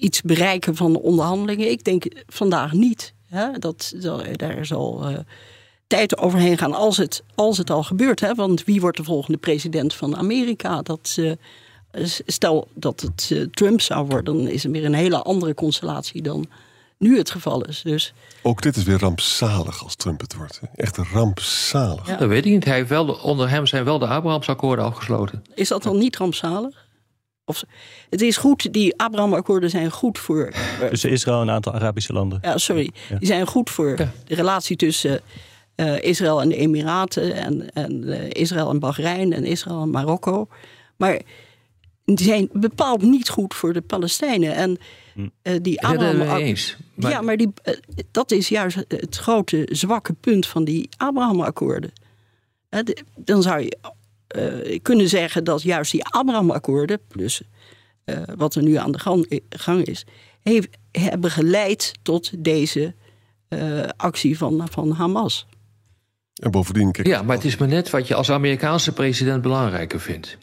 [0.00, 1.70] iets bereiken van de onderhandelingen?
[1.70, 3.14] Ik denk vandaag niet.
[3.26, 3.58] Hè?
[3.58, 5.04] Dat, dat, daar zal
[5.90, 8.20] tijd overheen gaan als het, als het al gebeurt.
[8.20, 8.34] Hè?
[8.34, 10.82] Want wie wordt de volgende president van Amerika?
[10.82, 11.32] Dat, uh,
[12.26, 16.22] stel dat het uh, Trump zou worden, dan is er weer een hele andere constellatie
[16.22, 16.46] dan
[16.98, 17.82] nu het geval is.
[17.82, 18.12] Dus...
[18.42, 20.60] Ook dit is weer rampzalig als Trump het wordt.
[20.74, 22.06] Echt rampzalig.
[22.06, 22.16] Ja.
[22.16, 22.64] Dat weet ik niet.
[22.64, 25.42] Hij heeft wel, onder hem zijn wel de Abrahamsakkoorden afgesloten.
[25.54, 26.88] Is dat dan niet rampzalig?
[27.44, 27.64] Of,
[28.10, 30.52] het is goed, die Abraham-akkoorden zijn goed voor.
[30.90, 32.38] Tussen Israël en een aantal Arabische landen.
[32.42, 32.90] Ja, sorry.
[33.18, 35.20] Die zijn goed voor de relatie tussen
[35.76, 40.48] uh, Israël en de Emiraten en, en uh, Israël en Bahrein en Israël en Marokko.
[40.96, 41.20] Maar
[42.04, 44.54] die zijn bepaald niet goed voor de Palestijnen.
[44.54, 44.78] En
[45.42, 46.54] uh, die Abraham.
[46.94, 47.10] Maar...
[47.10, 47.52] Ja, maar die,
[48.10, 51.92] dat is juist het grote zwakke punt van die Abraham-akkoorden.
[53.16, 53.78] dan zou je
[54.82, 57.42] kunnen zeggen dat juist die Abraham-akkoorden, plus
[58.36, 60.04] wat er nu aan de gang, gang is,
[60.42, 62.94] heeft, hebben geleid tot deze
[63.96, 65.46] actie van, van Hamas.
[66.40, 66.92] En bovendien...
[66.92, 70.38] Kijk, ja, maar het is maar net wat je als Amerikaanse president belangrijker vindt.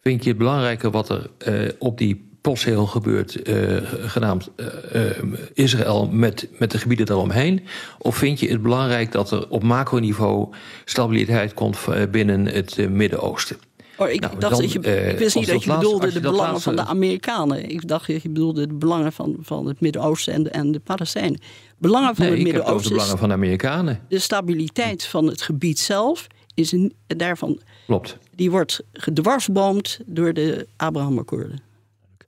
[0.00, 5.10] Vind je het belangrijker wat er uh, op die postzegel gebeurt, uh, genaamd uh,
[5.54, 7.66] Israël, met, met de gebieden daaromheen?
[7.98, 11.78] Of vind je het belangrijk dat er op macroniveau stabiliteit komt
[12.10, 13.56] binnen het Midden-Oosten?
[14.00, 14.78] Oh, ik nou, dacht dat je,
[15.10, 17.70] ik wist niet dat je bedoelde de belangen van de Amerikanen.
[17.70, 20.80] Ik dacht dat je bedoelde de belangen van, van het Midden-Oosten en de, en de
[20.80, 21.40] Palestijnen.
[21.78, 22.82] Belangen van nee, het Midden-Oosten.
[22.82, 24.00] de belangen van de Amerikanen.
[24.08, 27.60] De stabiliteit van het gebied zelf is een, daarvan.
[27.86, 28.18] Klopt.
[28.34, 31.60] Die wordt gedwarsboomd door de Abraham-akkoorden.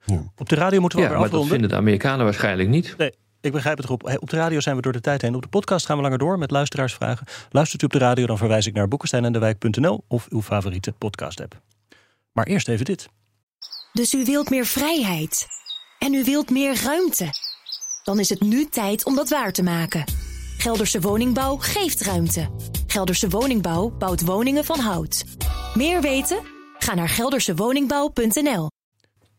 [0.04, 0.32] Ja.
[0.37, 2.94] Op de radio moeten we ja, maar dat vinden de Amerikanen waarschijnlijk niet.
[2.98, 3.12] Nee.
[3.42, 4.18] Ik begrijp het goed.
[4.18, 5.35] Op de radio zijn we door de tijd heen.
[5.35, 7.26] Op de podcast gaan we langer door met luisteraarsvragen.
[7.50, 11.61] Luistert u op de radio, dan verwijs ik naar boekensteinendewijk.nl of uw favoriete podcast-app.
[12.33, 13.09] Maar eerst even dit.
[13.92, 15.46] Dus u wilt meer vrijheid.
[15.98, 17.28] En u wilt meer ruimte.
[18.05, 20.05] Dan is het nu tijd om dat waar te maken.
[20.59, 22.50] Gelderse Woningbouw geeft ruimte.
[22.87, 25.24] Gelderse Woningbouw bouwt woningen van hout.
[25.74, 26.40] Meer weten?
[26.78, 28.68] Ga naar geldersewoningbouw.nl.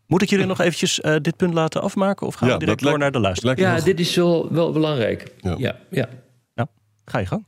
[0.08, 2.28] Moet ik jullie nog eventjes uh, dit punt laten afmaken?
[2.28, 3.60] Of gaan ja, we direct door naar de luisteraar?
[3.60, 5.28] Ja, dit is wel, wel belangrijk.
[5.42, 5.56] Ja.
[5.58, 6.10] ja, ja.
[6.56, 6.68] Nou,
[7.06, 7.46] ga je gang.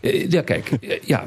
[0.00, 1.24] Uh, ja, kijk, uh, ja,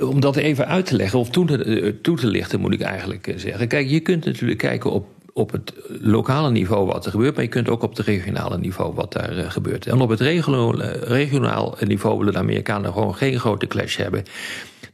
[0.00, 3.34] om dat even uit te leggen of toe te, toe te lichten, moet ik eigenlijk
[3.36, 3.68] zeggen.
[3.68, 7.50] Kijk, je kunt natuurlijk kijken op op het lokale niveau wat er gebeurt, maar je
[7.50, 9.86] kunt ook op het regionale niveau wat daar gebeurt.
[9.86, 14.24] En op het regionaal, regionaal niveau willen de Amerikanen gewoon geen grote clash hebben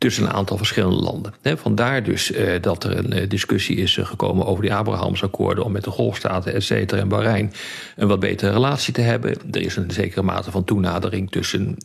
[0.02, 1.32] tussen een aantal verschillende landen.
[1.42, 5.72] Vandaar dus uh, dat er een uh, discussie is uh, gekomen over die Abrahamsakkoorden om
[5.72, 7.52] met de Golfstaten, et cetera, en Bahrein
[7.96, 9.34] een wat betere relatie te hebben.
[9.50, 11.76] Er is een zekere mate van toenadering tussen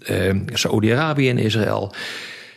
[0.53, 1.93] Saoedi-Arabië en Israël.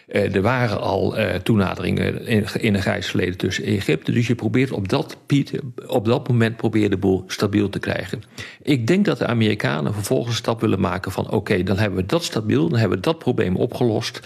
[0.06, 4.12] Er waren al toenaderingen in, een grijs verleden tussen Egypte.
[4.12, 5.16] Dus je probeert op dat,
[5.86, 8.22] op dat moment probeer de boel stabiel te krijgen.
[8.62, 11.30] Ik denk dat de Amerikanen vervolgens een stap willen maken van...
[11.30, 14.20] oké, dan hebben we dat stabiel, dan hebben we dat probleem opgelost...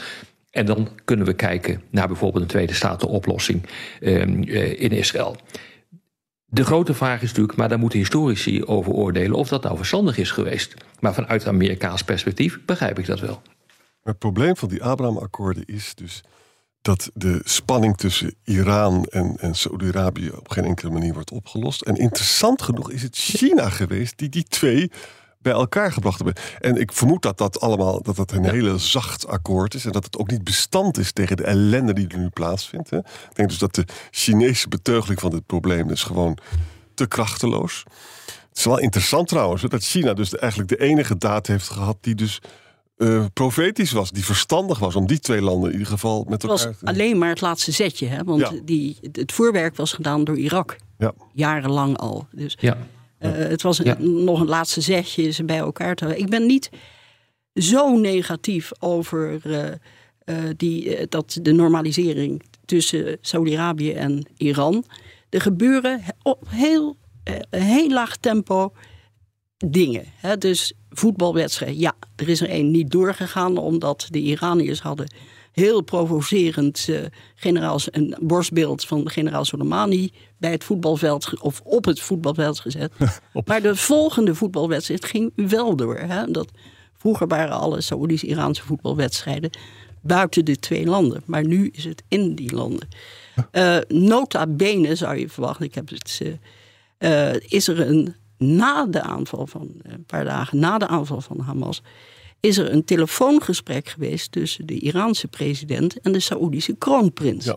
[0.54, 3.62] En dan kunnen we kijken naar bijvoorbeeld een tweede statenoplossing
[4.00, 5.36] uh, in Israël.
[6.44, 10.18] De grote vraag is natuurlijk, maar daar moeten historici over oordelen of dat nou verstandig
[10.18, 10.74] is geweest.
[11.00, 13.42] Maar vanuit Amerikaans perspectief begrijp ik dat wel.
[14.02, 16.22] Het probleem van die Abraham-akkoorden is dus
[16.82, 21.82] dat de spanning tussen Iran en, en Saudi-Arabië op geen enkele manier wordt opgelost.
[21.82, 24.90] En interessant genoeg is het China geweest die die twee
[25.44, 26.42] bij elkaar gebracht hebben.
[26.60, 30.04] En ik vermoed dat dat allemaal dat dat een hele zacht akkoord is en dat
[30.04, 32.90] het ook niet bestand is tegen de ellende die er nu plaatsvindt.
[32.90, 32.98] Hè.
[32.98, 36.38] Ik denk dus dat de Chinese beteugeling van dit probleem is gewoon
[36.94, 37.84] te krachteloos.
[38.48, 42.14] Het is wel interessant trouwens dat China dus eigenlijk de enige daad heeft gehad die
[42.14, 42.40] dus
[42.96, 46.58] uh, profetisch was, die verstandig was om die twee landen in ieder geval met elkaar.
[46.58, 48.24] Het was alleen maar het laatste zetje, hè?
[48.24, 50.76] want die, het voorwerk was gedaan door Irak.
[50.98, 51.12] Ja.
[51.32, 52.26] Jarenlang al.
[52.32, 52.76] Dus ja.
[53.24, 56.70] Uh, het was een, nog een laatste zetje ze bij elkaar te Ik ben niet
[57.54, 64.84] zo negatief over uh, die, dat de normalisering tussen Saudi-Arabië en Iran.
[65.30, 66.96] Er gebeuren op heel,
[67.50, 68.72] heel laag tempo
[69.56, 70.04] dingen.
[70.16, 70.38] Hè?
[70.38, 75.06] Dus voetbalwedstrijd, ja, er is er één niet doorgegaan omdat de Iraniërs hadden
[75.52, 77.00] heel provocerend uh,
[77.34, 82.92] generaals, een borstbeeld van generaal Soleimani bij het voetbalveld of op het voetbalveld gezet.
[83.46, 85.98] maar de volgende voetbalwedstrijd ging wel door.
[85.98, 86.30] Hè?
[86.30, 86.50] Dat,
[86.96, 89.50] vroeger waren alle Saoedisch-Iraanse voetbalwedstrijden
[90.00, 92.88] buiten de twee landen, maar nu is het in die landen.
[93.52, 96.20] Uh, nota bene zou je verwachten, ik heb het,
[96.98, 101.40] uh, is er een na de aanval van een paar dagen na de aanval van
[101.40, 101.82] Hamas
[102.44, 107.44] is er een telefoongesprek geweest tussen de Iraanse president en de Saoedische kroonprins.
[107.44, 107.56] Ja.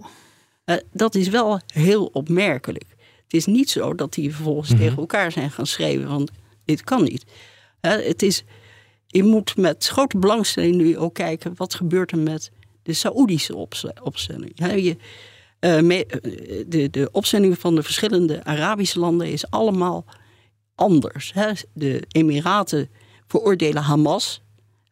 [0.65, 2.85] Uh, dat is wel heel opmerkelijk.
[3.23, 4.79] Het is niet zo dat die vervolgens mhm.
[4.79, 6.31] tegen elkaar zijn gaan schrijven, want
[6.65, 7.23] dit kan niet.
[7.81, 8.43] Uh, het is,
[9.07, 12.51] je moet met grote belangstelling nu ook kijken wat gebeurt er met
[12.83, 13.67] de Saoedische
[14.03, 14.51] opstelling.
[14.55, 14.97] je,
[15.59, 16.01] uh,
[16.67, 20.05] de, de opstelling van de verschillende Arabische landen is allemaal
[20.77, 21.33] anders.
[21.33, 21.51] Hè.
[21.73, 22.89] De Emiraten
[23.27, 24.41] veroordelen Hamas.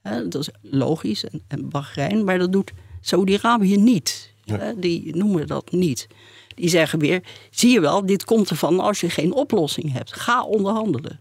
[0.02, 1.26] Hè, dat is logisch.
[1.26, 2.24] En, en Bahrein.
[2.24, 2.72] Maar dat doet
[3.02, 4.34] Saudi-Arabië niet.
[4.46, 4.80] Hè.
[4.80, 6.08] Die noemen dat niet.
[6.56, 10.14] Die zeggen weer: zie je wel, dit komt ervan als je geen oplossing hebt.
[10.14, 11.20] Ga onderhandelen.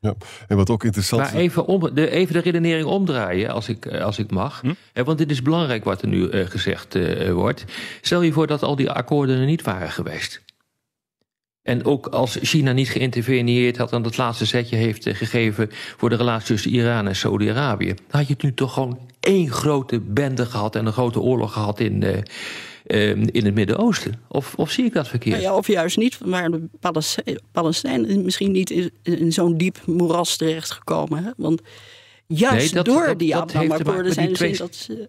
[0.00, 0.14] Ja,
[0.48, 4.04] en wat ook interessant maar even, om, de, even de redenering omdraaien, als ik, eh,
[4.04, 4.60] als ik mag.
[4.60, 5.02] Hm?
[5.04, 7.64] Want dit is belangrijk wat er nu uh, gezegd uh, wordt.
[8.00, 10.42] Stel je voor dat al die akkoorden er niet waren geweest.
[11.62, 16.08] En ook als China niet geïnterveneerd had en het laatste zetje heeft eh, gegeven voor
[16.08, 20.00] de relatie tussen Iran en Saudi-Arabië, dan had je het nu toch gewoon één grote
[20.00, 24.20] bende gehad en een grote oorlog gehad in, uh, in het Midden-Oosten.
[24.28, 25.34] Of, of zie ik dat verkeerd?
[25.34, 26.68] Nou ja, of juist niet, maar de
[27.52, 31.24] Palestijnen misschien niet in, in zo'n diep moeras terechtgekomen.
[31.24, 31.30] Hè?
[31.36, 31.60] Want
[32.26, 35.08] juist nee, dat, door dat, die Abraham-akkoorden zijn ze dat ze...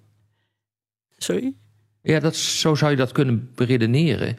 [1.17, 1.53] Sorry?
[2.01, 4.37] Ja, dat, zo zou je dat kunnen beredeneren.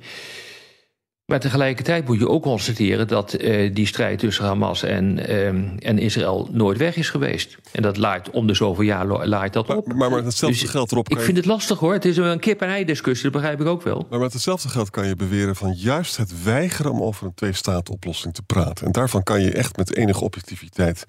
[1.26, 5.98] Maar tegelijkertijd moet je ook constateren dat uh, die strijd tussen Hamas en, um, en
[5.98, 7.58] Israël nooit weg is geweest.
[7.72, 9.86] En dat laait om de zoveel jaar laait dat op.
[9.86, 11.08] Maar, maar, maar hetzelfde dus geldt erop.
[11.08, 11.92] Ik vind het lastig hoor.
[11.92, 14.06] Het is een kip-en-ei discussie, dat begrijp ik ook wel.
[14.10, 18.34] Maar met hetzelfde geld kan je beweren van juist het weigeren om over een twee-staten-oplossing
[18.34, 18.86] te praten.
[18.86, 21.04] En daarvan kan je echt met enige objectiviteit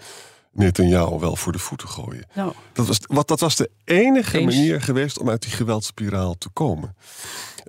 [0.51, 2.25] Netanyahu wel voor de voeten gooien.
[2.34, 2.54] Nou.
[2.73, 6.95] Dat, was, wat, dat was de enige manier geweest om uit die geweldspiraal te komen.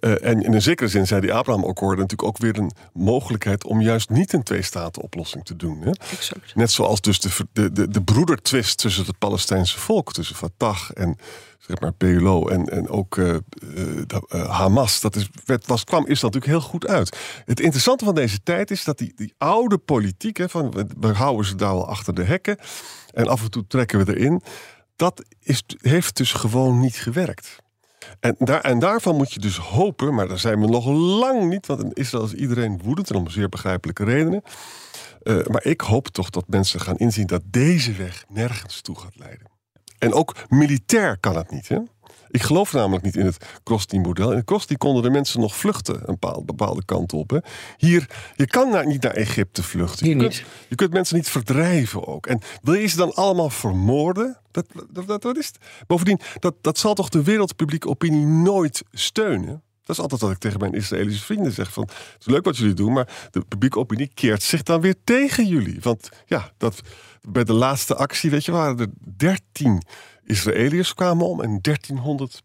[0.06, 3.80] Uh, en in een zekere zin zijn die Abraham-akkoorden natuurlijk ook weer een mogelijkheid om
[3.80, 5.80] juist niet een twee-staten-oplossing te doen.
[5.80, 5.90] Hè?
[5.90, 6.54] Exact.
[6.54, 11.16] Net zoals dus de, de, de, de broedertwist tussen het Palestijnse volk, tussen Fatah en
[11.58, 13.34] zeg maar PLO en, en ook uh,
[13.74, 15.00] uh, Hamas.
[15.00, 17.16] Dat is, werd, was, kwam is natuurlijk heel goed uit.
[17.44, 21.46] Het interessante van deze tijd is dat die, die oude politiek, hè, van we houden
[21.46, 22.58] ze daar wel achter de hekken
[23.12, 24.42] en af en toe trekken we erin,
[24.96, 27.64] dat is, heeft dus gewoon niet gewerkt.
[28.20, 30.86] En, daar, en daarvan moet je dus hopen, maar daar zijn we nog
[31.20, 34.42] lang niet, want in Israël is iedereen woedend en om zeer begrijpelijke redenen.
[35.22, 39.16] Uh, maar ik hoop toch dat mensen gaan inzien dat deze weg nergens toe gaat
[39.16, 39.46] leiden.
[39.98, 41.68] En ook militair kan het niet.
[41.68, 41.78] Hè?
[42.36, 44.30] Ik geloof namelijk niet in het Krosny-model.
[44.30, 47.30] In het Krosny konden de mensen nog vluchten een bepaalde kant op.
[47.30, 47.38] Hè.
[47.76, 50.08] Hier, je kan naar, niet naar Egypte vluchten.
[50.08, 52.26] je, kunt, je kunt mensen niet verdrijven ook.
[52.26, 54.40] En wil je ze dan allemaal vermoorden?
[54.50, 54.66] Dat,
[55.06, 55.58] dat, dat, is het.
[55.86, 59.62] Bovendien, dat, dat zal toch de wereldpublieke opinie nooit steunen?
[59.84, 61.72] Dat is altijd wat ik tegen mijn Israëlische vrienden zeg.
[61.72, 64.94] Van, het is leuk wat jullie doen, maar de publieke opinie keert zich dan weer
[65.04, 65.78] tegen jullie.
[65.80, 66.80] Want ja, dat,
[67.28, 69.82] bij de laatste actie, weet je, waren er 13
[70.26, 72.42] Israëliërs kwamen om en 1300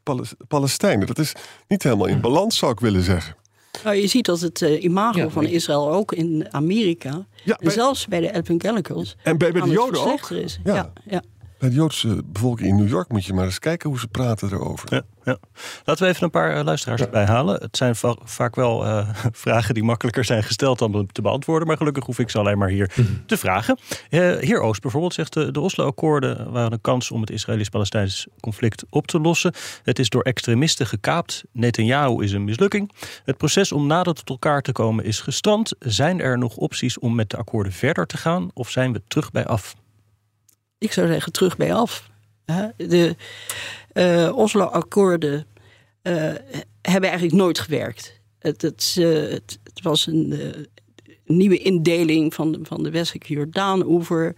[0.48, 1.08] Palestijnen.
[1.08, 1.34] Dat is
[1.68, 3.36] niet helemaal in balans, zou ik willen zeggen.
[3.84, 8.20] Nou, je ziet dat het uh, imago van Israël ook in Amerika, ja, zelfs bij
[8.20, 10.30] de evangelicals, en bij, bij de Joden ook.
[10.30, 10.60] Is.
[10.64, 10.94] Ja.
[11.06, 11.22] ja.
[11.62, 14.52] Bij de Joodse bevolking in New York moet je maar eens kijken hoe ze praten
[14.52, 14.94] erover.
[14.94, 15.38] Ja, ja.
[15.86, 17.62] Laten we even een paar uh, luisteraars erbij halen.
[17.62, 21.68] Het zijn va vaak wel uh, vragen die makkelijker zijn gesteld dan te beantwoorden.
[21.68, 23.26] Maar gelukkig hoef ik ze alleen maar hier mm -hmm.
[23.26, 23.80] te vragen.
[24.10, 28.86] Uh, heer Oost bijvoorbeeld zegt de, de Oslo-akkoorden waren een kans om het Israëlisch-Palestijns conflict
[28.90, 29.54] op te lossen.
[29.84, 31.44] Het is door extremisten gekaapt.
[31.52, 32.92] Netanyahu is een mislukking.
[33.26, 35.74] Het proces om nader tot elkaar te komen is gestrand.
[35.80, 38.50] Zijn er nog opties om met de akkoorden verder te gaan?
[38.54, 39.76] Of zijn we terug bij af?
[40.82, 42.10] Ik zou zeggen terug bij af.
[42.78, 43.16] De
[43.94, 45.46] uh, Oslo-akkoorden
[46.04, 46.34] uh,
[46.82, 48.20] hebben eigenlijk nooit gewerkt.
[48.40, 50.40] Het, het, uh, het, was een
[51.26, 54.36] nieuwe indeling van de, van de westelijke Jordaan-oever.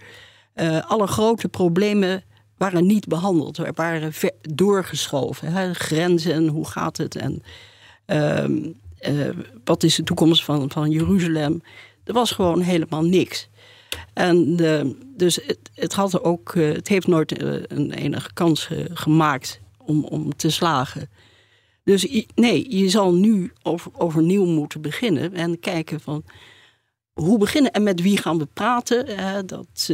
[0.87, 2.23] alle grote problemen
[2.57, 3.57] waren niet behandeld.
[3.75, 5.51] Waren doorgeschoven.
[5.51, 5.73] Hè?
[5.73, 7.15] Grenzen, hoe gaat het?
[7.15, 7.43] En
[8.05, 8.71] ehm,
[9.63, 11.61] wat is de toekomst van, van Jeruzalem?
[12.03, 13.49] Er was gewoon helemaal niks.
[14.13, 14.81] En uh,
[15.15, 20.03] dus het, het, had ook, uh, het heeft nooit uh, een enige kans gemaakt om,
[20.03, 21.09] om te slagen.
[21.83, 26.23] Dus nee, je zal nu over, overnieuw moeten beginnen en kijken van
[27.13, 29.05] hoe beginnen en met wie gaan we praten.
[29.45, 29.91] dat,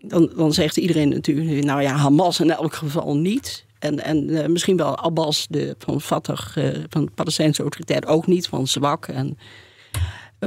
[0.00, 3.64] dan, dan zegt iedereen natuurlijk, nou ja, Hamas in elk geval niet.
[3.78, 6.46] En, en misschien wel Abbas de, van Fatah,
[6.88, 9.06] van de Palestijnse autoriteit ook niet, van zwak.
[9.06, 9.38] En,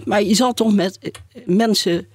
[0.05, 1.12] maar je zal toch met eh,
[1.45, 2.07] mensen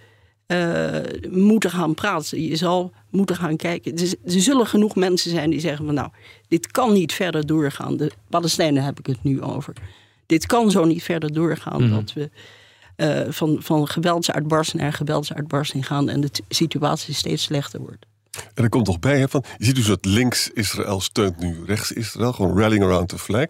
[0.47, 0.99] uh,
[1.31, 2.43] moeten gaan praten.
[2.43, 3.97] Je zal moeten gaan kijken.
[3.97, 6.09] Er, er, zullen genoeg mensen zijn die zeggen van nou,
[6.49, 7.97] dit kan niet verder doorgaan.
[7.97, 9.75] De Palestijnen heb ik het nu over.
[10.27, 11.91] Dit kan zo niet verder doorgaan mm.
[11.91, 12.31] dat we
[12.97, 18.07] uh, van, van geweldsuitbarsting naar geweldsuitbarsting gaan en de situatie steeds slechter wordt.
[18.55, 21.65] En er komt toch bij, hè, van, je ziet dus dat links Israël steunt nu
[21.67, 23.47] rechts Israël, gewoon rallying around the flag.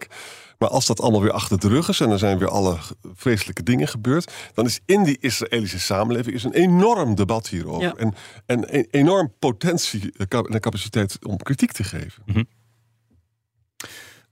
[0.57, 2.77] Maar als dat allemaal weer achter de rug is en er zijn weer alle
[3.13, 7.95] vreselijke dingen gebeurd, dan is in die Israëlische samenleving is een enorm debat hierover.
[7.97, 8.13] En,
[8.45, 12.23] en een enorm potentie en capaciteit om kritiek te geven.
[12.25, 12.47] Mm -hmm.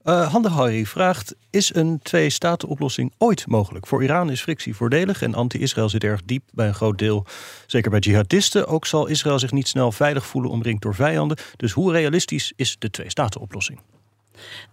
[0.04, 3.86] Uh, Hande Harry vraagt: Is een twee-staten-oplossing ooit mogelijk?
[3.86, 7.26] Voor Iran is frictie voordelig en anti-Israël zit erg diep bij een groot deel,
[7.66, 8.66] zeker bij jihadisten.
[8.66, 11.38] Ook zal Israël zich niet snel veilig voelen omringd door vijanden.
[11.56, 13.80] Dus hoe realistisch is de twee-staten-oplossing?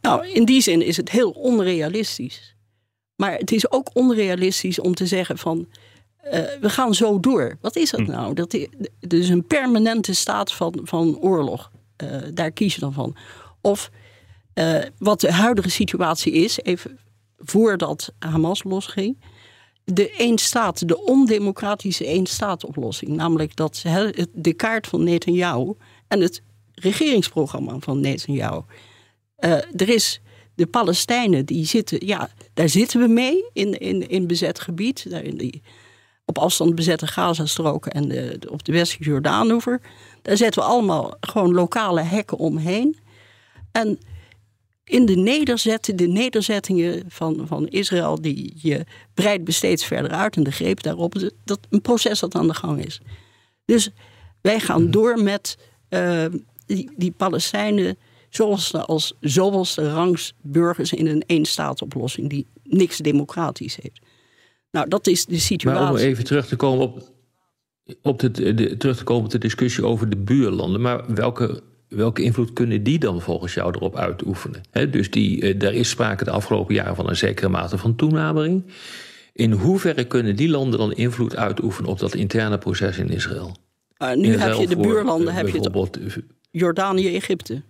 [0.02, 2.56] Nou, in die zin is het heel onrealistisch.
[3.16, 5.68] Maar het is ook onrealistisch om te zeggen van
[6.26, 7.58] uh, we gaan zo door.
[7.62, 8.12] Wat is dat hm.
[8.12, 8.34] nou?
[8.34, 8.68] Dat is
[9.00, 11.72] dus een permanente staat van, van oorlog.
[12.04, 13.16] Uh, daar kies je dan van.
[13.62, 13.92] Of
[14.56, 17.00] uh, wat de huidige situatie is, even
[17.38, 19.22] voordat Hamas losging.
[19.84, 22.28] De één staat, de ondemocratische één
[22.68, 23.12] oplossing.
[23.12, 23.84] Namelijk dat
[24.34, 25.74] de kaart van Netanyahu
[26.08, 26.42] en het
[26.74, 28.62] regeringsprogramma van Netanyahu
[29.46, 30.22] uh, er is
[30.56, 35.10] de Palestijnen, die zitten, ja, daar zitten we mee in, in, in bezet gebied.
[35.10, 35.62] Daar in die
[36.26, 39.82] op afstand bezette Gazastrook en de, de, op de westelijke Jordaanoever.
[40.22, 42.98] Daar zetten we allemaal gewoon lokale hekken omheen.
[43.72, 44.00] En
[44.84, 50.44] in de nederzettingen, de nederzettingen van, van Israël, die je breidt steeds verder uit en
[50.44, 53.02] de greep daarop, dat een proces dat aan de gang is.
[53.66, 53.90] Dus
[54.42, 54.92] wij gaan mhm.
[54.92, 55.58] door met
[55.90, 56.26] uh,
[56.66, 57.98] die, die Palestijnen
[58.32, 64.00] zoals de, als zoveelste rangs burgers in een eenstaatsoplossing die niks democratisch heeft.
[64.72, 65.82] Nou, dat is de situatie.
[65.82, 67.12] Maar om even terug te komen op,
[68.02, 70.82] op de, de, terug te komen op de discussie over de buurlanden.
[70.82, 74.62] Maar welke, welke invloed kunnen die dan volgens jou erop uitoefenen?
[74.92, 78.64] dus die, er eh, is sprake de afgelopen jaren van een zekere mate van toenadering.
[79.34, 83.56] In hoeverre kunnen die landen dan invloed uitoefenen op dat interne proces in Israël?
[83.98, 86.20] Uh, nu heb je de buurlanden, uh, heb je het,
[86.52, 87.62] Jordanië, Egypte.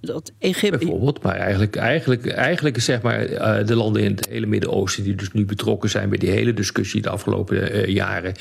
[0.00, 0.78] Dat Egypte...
[0.78, 5.04] Bijvoorbeeld, maar eigenlijk, eigenlijk, eigenlijk zeg maar uh, de landen in het hele Midden-Oosten...
[5.04, 8.34] die dus nu betrokken zijn bij die hele discussie de afgelopen uh, jaren...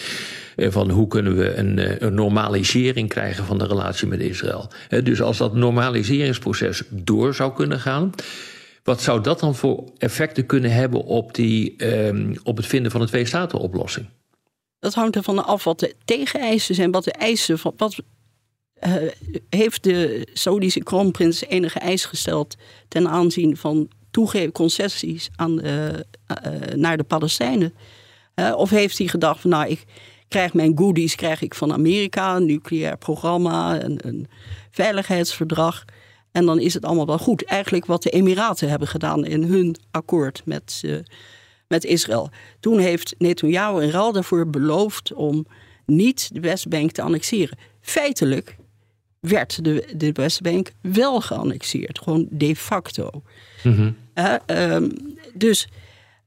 [0.56, 4.72] Uh, van hoe kunnen we een, een, normalisering krijgen van de relatie met Israël.
[5.04, 8.12] dus als dat normaliseringsproces door zou kunnen gaan...
[8.84, 13.02] wat zou dat dan voor effecten kunnen hebben op, die, ehm, op het vinden van
[13.02, 14.06] een twee-staten-oplossing?
[14.80, 17.74] Dat hangt ervan af wat de tegeneisen zijn, wat de eisen van...
[17.78, 18.02] Wat
[18.88, 18.94] uh,
[19.50, 22.56] heeft de Saudische kroonprins enige eis gesteld
[22.88, 25.94] ten aanzien van toegeven concessies aan, uh, uh,
[26.76, 27.74] naar de Palestijnen?
[28.56, 29.84] of heeft hij gedacht van nou, ik
[30.28, 34.27] krijg mijn goodies krijg ik van Amerika, een nucleair programma, een, een
[34.71, 35.86] veiligheidsverdrag.
[36.32, 37.44] En dan is het allemaal wel goed.
[37.44, 40.82] Eigenlijk wat de Emiraten hebben gedaan in hun akkoord met,
[41.67, 42.30] met Israël.
[42.60, 45.46] Toen heeft Netanyahu in ruil daarvoor beloofd om
[45.86, 47.58] niet de Westbank te annexeren.
[47.82, 48.58] Feitelijk
[49.20, 52.00] werd de, de Westbank wel geannexeerd.
[52.00, 53.24] Gewoon de facto.
[53.63, 53.96] Mm
[55.34, 55.67] dus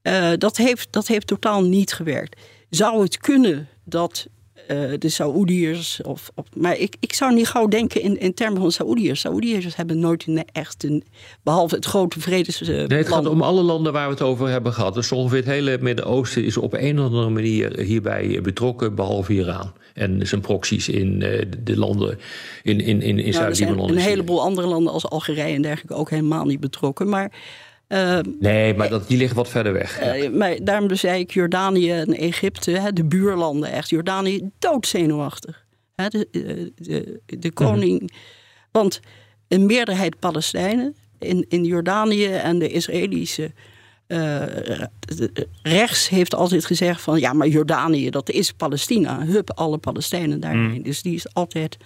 [0.03, 2.41] uh, dat, heeft, dat heeft totaal niet gewerkt.
[2.69, 4.27] Zou het kunnen dat
[4.71, 6.01] uh, de Saoediërs.
[6.01, 9.19] Of, of, maar ik, ik zou niet gauw denken in, in termen van Saoediërs.
[9.19, 11.03] Saoediërs hebben nooit een echt een.
[11.43, 12.61] Behalve het grote vredes.
[12.61, 14.93] Uh, nee, het gaat om alle landen waar we het over hebben gehad.
[14.93, 19.71] Dus ongeveer het hele Midden-Oosten is op een of andere manier hierbij betrokken, behalve Iran.
[19.93, 22.19] En zijn proxies in uh, de landen
[22.63, 23.89] in, in, in, in nou, Zuid-Libanon.
[23.89, 27.09] Een heleboel andere landen als Algerije en dergelijke ook helemaal niet betrokken.
[27.09, 27.31] Maar
[27.93, 30.01] uh, nee, maar dat, die liggen wat verder weg.
[30.01, 33.89] Uh, maar daarom zei ik Jordanië en Egypte, hè, de buurlanden echt.
[33.89, 35.65] Jordanië doodzenuwachtig.
[35.95, 37.91] Hè, de, de, de, de, koning.
[37.91, 38.17] Mm -hmm.
[38.71, 38.99] Want
[39.47, 43.51] een meerderheid Palestijnen in, in Jordanië en de Israëlische
[44.07, 44.43] uh,
[45.61, 49.25] rechts heeft altijd gezegd van ja, maar Jordanië, dat is Palestina.
[49.25, 50.77] Hup, alle Palestijnen daarheen.
[50.77, 50.83] Mm.
[50.83, 51.77] Dus die is altijd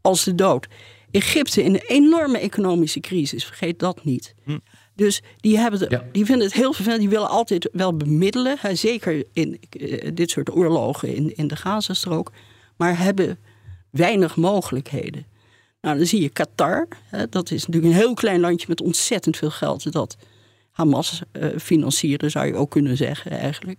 [0.00, 0.66] als de dood.
[1.10, 4.34] Egypte in een enorme economische crisis, vergeet dat niet.
[4.44, 4.60] Mm.
[4.94, 6.04] Dus die, hebben de, ja.
[6.12, 7.00] die vinden het heel vervelend.
[7.00, 8.56] Die willen altijd wel bemiddelen.
[8.60, 12.32] Hè, zeker in uh, dit soort oorlogen in, in de Gazastrook.
[12.76, 13.38] Maar hebben
[13.90, 15.26] weinig mogelijkheden.
[15.80, 16.88] Nou, dan zie je Qatar.
[17.04, 19.92] Hè, dat is natuurlijk een heel klein landje met ontzettend veel geld.
[19.92, 20.16] Dat
[20.70, 23.78] Hamas uh, financieren, zou je ook kunnen zeggen eigenlijk.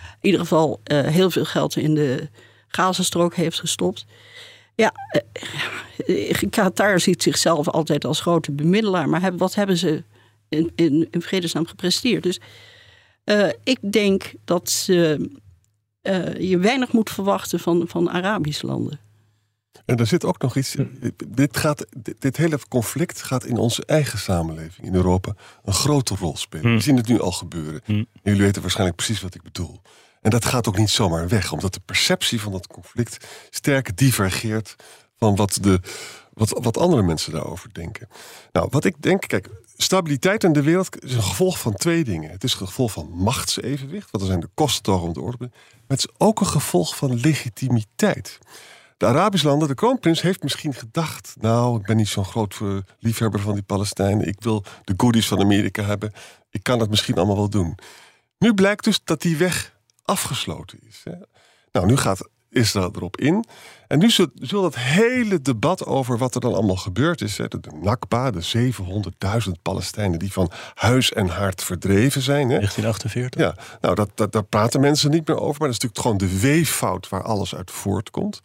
[0.00, 2.28] In ieder geval uh, heel veel geld in de
[2.68, 4.06] Gazastrook heeft gestopt.
[4.74, 4.92] Ja,
[6.50, 9.08] Qatar ziet zichzelf altijd als grote bemiddelaar.
[9.08, 10.02] Maar wat hebben ze
[10.52, 12.22] in, in, in vredesnaam gepresteerd.
[12.22, 12.40] Dus
[13.24, 15.18] uh, ik denk dat uh,
[16.02, 19.00] uh, je weinig moet verwachten van, van Arabische landen.
[19.84, 20.76] En er zit ook nog iets.
[21.28, 25.34] Dit, gaat, dit, dit, hele conflict gaat in onze eigen samenleving in Europa
[25.64, 26.66] een grote rol spelen.
[26.66, 26.76] Hmm.
[26.76, 27.80] We zien het nu al gebeuren.
[27.84, 28.06] Hmm.
[28.22, 29.80] Jullie weten waarschijnlijk precies wat ik bedoel.
[30.20, 34.76] En dat gaat ook niet zomaar weg, omdat de perceptie van dat conflict sterk divergeert
[35.16, 35.80] van wat, de,
[36.32, 38.08] wat, wat andere mensen daarover denken.
[38.52, 39.48] Nou, wat ik denk, kijk,
[39.82, 42.30] stabiliteit in de wereld is een gevolg van twee dingen.
[42.30, 45.50] Het is een gevolg van machtsevenwicht, wat er zijn de kosten om te orde.
[45.86, 48.38] Het is ook een gevolg van legitimiteit.
[48.96, 51.34] De Arabische landen, de kroonprins heeft misschien gedacht...
[51.40, 52.60] nou, ik ben niet zo'n groot
[52.98, 54.26] liefhebber van die Palestijnen.
[54.26, 56.12] Ik wil de goodies van Amerika hebben.
[56.50, 57.78] Ik kan dat misschien allemaal wel doen.
[58.38, 61.02] Nu blijkt dus dat die weg afgesloten is.
[61.72, 63.44] Nou, nu gaat Israël erop in.
[63.88, 67.38] En nu zul, zul dat hele debat over wat er dan allemaal gebeurd is...
[67.38, 68.72] Hè, de, de Nakba, de
[69.44, 72.48] 700.000 Palestijnen die van huis en hart verdreven zijn...
[72.48, 72.56] Hè.
[72.56, 73.40] 1948.
[73.40, 75.60] Ja, nou, dat, dat, daar praten mensen niet meer over.
[75.60, 78.40] Maar dat is natuurlijk gewoon de weeffout waar alles uit voortkomt.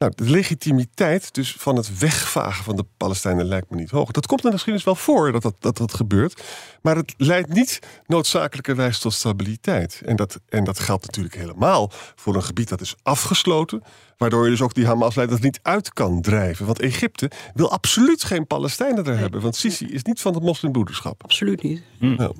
[0.00, 4.10] Nou, de legitimiteit dus van het wegvagen van de Palestijnen lijkt me niet hoog.
[4.10, 6.42] Dat komt in de geschiedenis wel voor dat dat, dat, dat gebeurt.
[6.82, 10.02] Maar het leidt niet noodzakelijkerwijs tot stabiliteit.
[10.04, 13.82] En dat, en dat geldt natuurlijk helemaal voor een gebied dat is afgesloten.
[14.16, 16.66] Waardoor je dus ook die Hamas-leiders niet uit kan drijven.
[16.66, 19.40] Want Egypte wil absoluut geen Palestijnen er hebben.
[19.40, 21.22] Want Sisi is niet van het moslimbroederschap.
[21.22, 21.82] Absoluut niet.
[21.98, 22.32] Ja.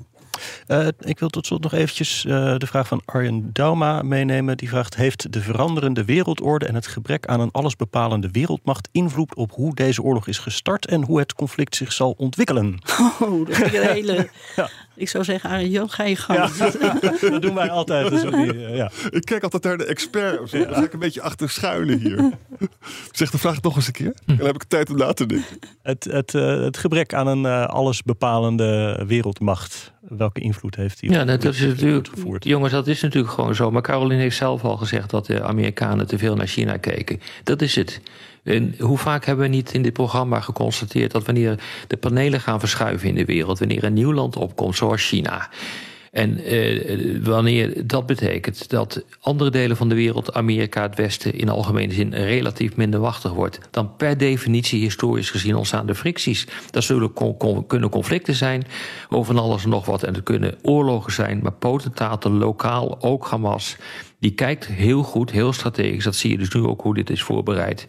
[0.67, 4.57] Uh, ik wil tot slot nog eventjes uh, de vraag van Arjen Dauma meenemen.
[4.57, 9.51] Die vraagt: Heeft de veranderende wereldorde en het gebrek aan een allesbepalende wereldmacht invloed op
[9.51, 12.79] hoe deze oorlog is gestart en hoe het conflict zich zal ontwikkelen?
[12.99, 14.29] Oh, dat is een hele.
[14.55, 14.69] ja.
[14.95, 16.39] Ik zou zeggen, Arjen, ga je gang.
[16.39, 18.09] Ja, dat doen wij altijd.
[18.09, 18.91] Dus die, uh, ja.
[19.09, 20.49] Ik kijk altijd naar de expert.
[20.49, 20.65] Zo.
[20.65, 22.31] Dan ga ik een beetje achter schuilen hier.
[23.11, 24.13] Zeg de vraag nog eens een keer.
[24.25, 25.59] En dan heb ik tijd om na te denken.
[25.81, 31.09] Het, het, het gebrek aan een allesbepalende wereldmacht welke invloed heeft hij?
[31.09, 32.43] Ja, dat is natuurlijk.
[32.43, 33.71] Jongens, dat is natuurlijk gewoon zo.
[33.71, 37.21] Maar Caroline heeft zelf al gezegd dat de Amerikanen te veel naar China keken.
[37.43, 38.01] Dat is het.
[38.43, 42.59] En hoe vaak hebben we niet in dit programma geconstateerd dat wanneer de panelen gaan
[42.59, 45.49] verschuiven in de wereld, wanneer een nieuw land opkomt, zoals China.
[46.11, 51.49] En eh, wanneer dat betekent dat andere delen van de wereld, Amerika, het Westen, in
[51.49, 56.47] algemene zin relatief minder wachtig wordt, dan per definitie historisch gezien ontstaan de fricties.
[56.69, 57.13] Dat zullen
[57.67, 58.65] kunnen conflicten zijn
[59.09, 60.03] over alles en nog wat.
[60.03, 63.77] En er kunnen oorlogen zijn, maar potentaten lokaal, ook Hamas
[64.21, 66.03] die kijkt heel goed, heel strategisch.
[66.03, 67.85] Dat zie je dus nu ook hoe dit is voorbereid.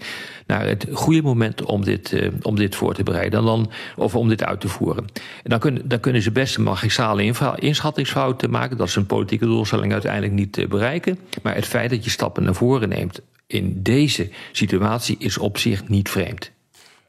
[0.46, 3.38] Naar het goede moment om dit, uh, om dit voor te bereiden.
[3.38, 5.04] En dan, of om dit uit te voeren.
[5.42, 8.76] En dan, kunnen, dan kunnen ze best een magistrale inschattingsfouten maken.
[8.76, 11.18] Dat ze een politieke doelstelling uiteindelijk niet uh, bereiken.
[11.42, 13.20] Maar het feit dat je stappen naar voren neemt
[13.52, 16.51] in deze situatie is op zich niet vreemd.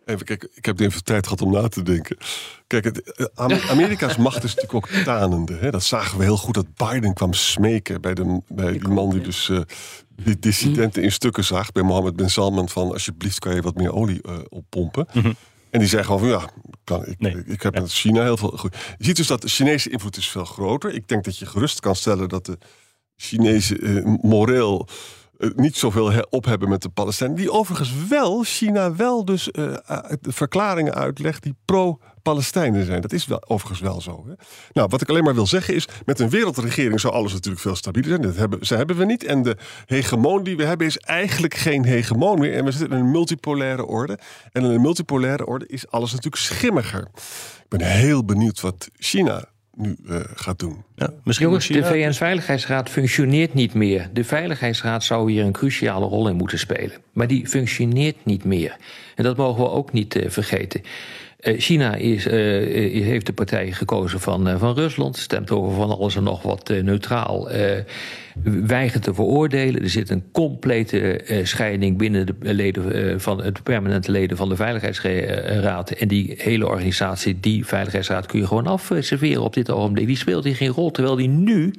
[0.06, 2.18] Even kijken, ik heb even tijd gehad om na te denken.
[2.68, 3.32] Kijk, het,
[3.70, 5.56] Amerika's macht is natuurlijk ook tanende.
[5.56, 5.72] Hè?
[5.72, 9.22] Dat zagen we heel goed dat Biden kwam smeken bij, de, bij die man die
[9.22, 9.62] dus uh,
[10.16, 11.72] die dissidenten in stukken zag.
[11.72, 15.08] Bij Mohammed bin Salman van alsjeblieft kan je wat meer olie uh, oppompen.
[15.14, 15.36] Mm -hmm.
[15.70, 16.50] En die zei gewoon van ja,
[16.84, 17.44] kan, ik, nee.
[17.46, 17.82] ik heb ja.
[17.82, 18.76] met China heel veel goed.
[18.98, 20.94] Je ziet dus dat de Chinese invloed is veel groter.
[20.94, 22.58] Ik denk dat je gerust kan stellen dat de
[23.16, 24.88] Chinese uh, moreel
[25.56, 27.38] niet zoveel op hebben met de Palestijnen.
[27.38, 29.74] Die overigens wel, China wel dus uh,
[30.22, 33.02] verklaringen uitlegt die pro Palestijnen zijn.
[33.02, 34.26] Dat is wel, overigens wel zo.
[34.28, 34.34] Hè?
[34.74, 35.88] Nou, wat ik alleen maar wil zeggen is...
[36.06, 38.22] met een wereldregering zou alles natuurlijk veel stabieler zijn.
[38.22, 39.24] Dat hebben, ze hebben we niet.
[39.24, 42.54] En de hegemoon die we hebben is eigenlijk geen hegemoon meer.
[42.54, 44.20] En we zitten in een multipolaire orde.
[44.52, 47.08] En in een multipolaire orde is alles natuurlijk schimmiger.
[47.64, 50.84] Ik ben heel benieuwd wat China nu uh, gaat doen.
[50.96, 54.10] Ja, misschien Jongens, de VN-veiligheidsraad functioneert niet meer.
[54.14, 56.98] De Veiligheidsraad zou hier een cruciale rol in moeten spelen.
[57.14, 58.78] Maar die functioneert niet meer.
[59.16, 60.82] En dat mogen we ook niet uh, vergeten.
[61.44, 66.24] Uh, China is, heeft de partij gekozen van, van Rusland, stemt over van alles en
[66.24, 67.50] nog wat neutraal
[68.44, 69.82] weigert te veroordelen.
[69.82, 75.92] Er zit een complete scheiding binnen de leden van het permanente leden van de Veiligheidsraad.
[75.92, 80.08] En die hele organisatie, die Veiligheidsraad, kun je gewoon afserveren op dit ogenblik.
[80.08, 80.92] Die speelt hier geen rol.
[80.92, 81.74] Terwijl die nu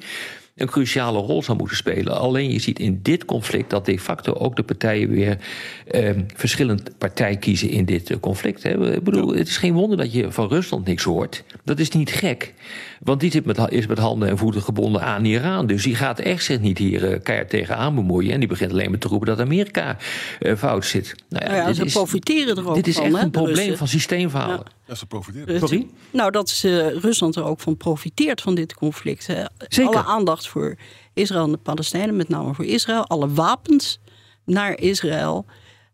[0.55, 2.19] een cruciale rol zou moeten spelen.
[2.19, 5.39] Alleen je ziet in dit conflict dat de facto ook de partijen weer
[5.87, 8.63] eh, verschillend partij kiezen in dit eh, conflict.
[8.63, 8.95] Hè.
[8.95, 11.45] Ik bedoel, het is geen wonder dat je van Rusland niks hoort.
[11.65, 12.55] Dat is niet gek.
[13.01, 15.67] Want die zit met, is met handen en voeten gebonden aan Iran.
[15.67, 18.33] Dus die gaat echt zich niet hier uh, keihard tegenaan bemoeien.
[18.33, 19.97] En die begint alleen maar te roepen dat Amerika
[20.41, 21.15] uh, fout zit.
[21.29, 23.31] Nou ja, nou ja ze is, profiteren er ook Dit is van, echt hè, een
[23.31, 24.63] probleem van systeemfalen.
[24.87, 24.95] Ja.
[24.95, 25.59] Ze profiteren.
[25.59, 25.91] Sorry?
[26.11, 29.27] Nou, dat ze, Rusland er ook van profiteert van dit conflict.
[29.27, 29.45] Hè.
[29.59, 29.95] Zeker.
[29.95, 30.77] Alle aandacht voor
[31.13, 33.07] Israël en de Palestijnen, met name voor Israël.
[33.07, 33.99] Alle wapens
[34.45, 35.47] naar Israël.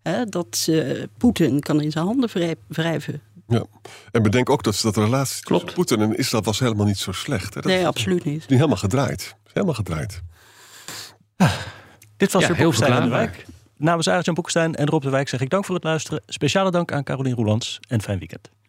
[0.03, 2.31] Hè, dat uh, Poetin kan in zijn handen
[2.69, 3.23] wrijven.
[3.49, 3.65] Ja,
[4.11, 7.13] en bedenk ook dat, dat de relatie tussen Poetin en Israël was helemaal niet zo
[7.13, 7.55] slecht.
[7.55, 7.61] Hè?
[7.61, 8.41] Dat nee, absoluut niet.
[8.41, 9.37] Is helemaal gedraaid.
[9.53, 10.23] Helemaal gedraaid.
[11.37, 11.53] Ah,
[12.17, 13.47] dit was ja, weer heel Boekestein de Wijk.
[13.77, 16.23] Namens Arjan Boekestein en Rob de Wijk zeg ik dank voor het luisteren.
[16.27, 18.51] Speciale dank aan Carolien Roelands en fijn weekend.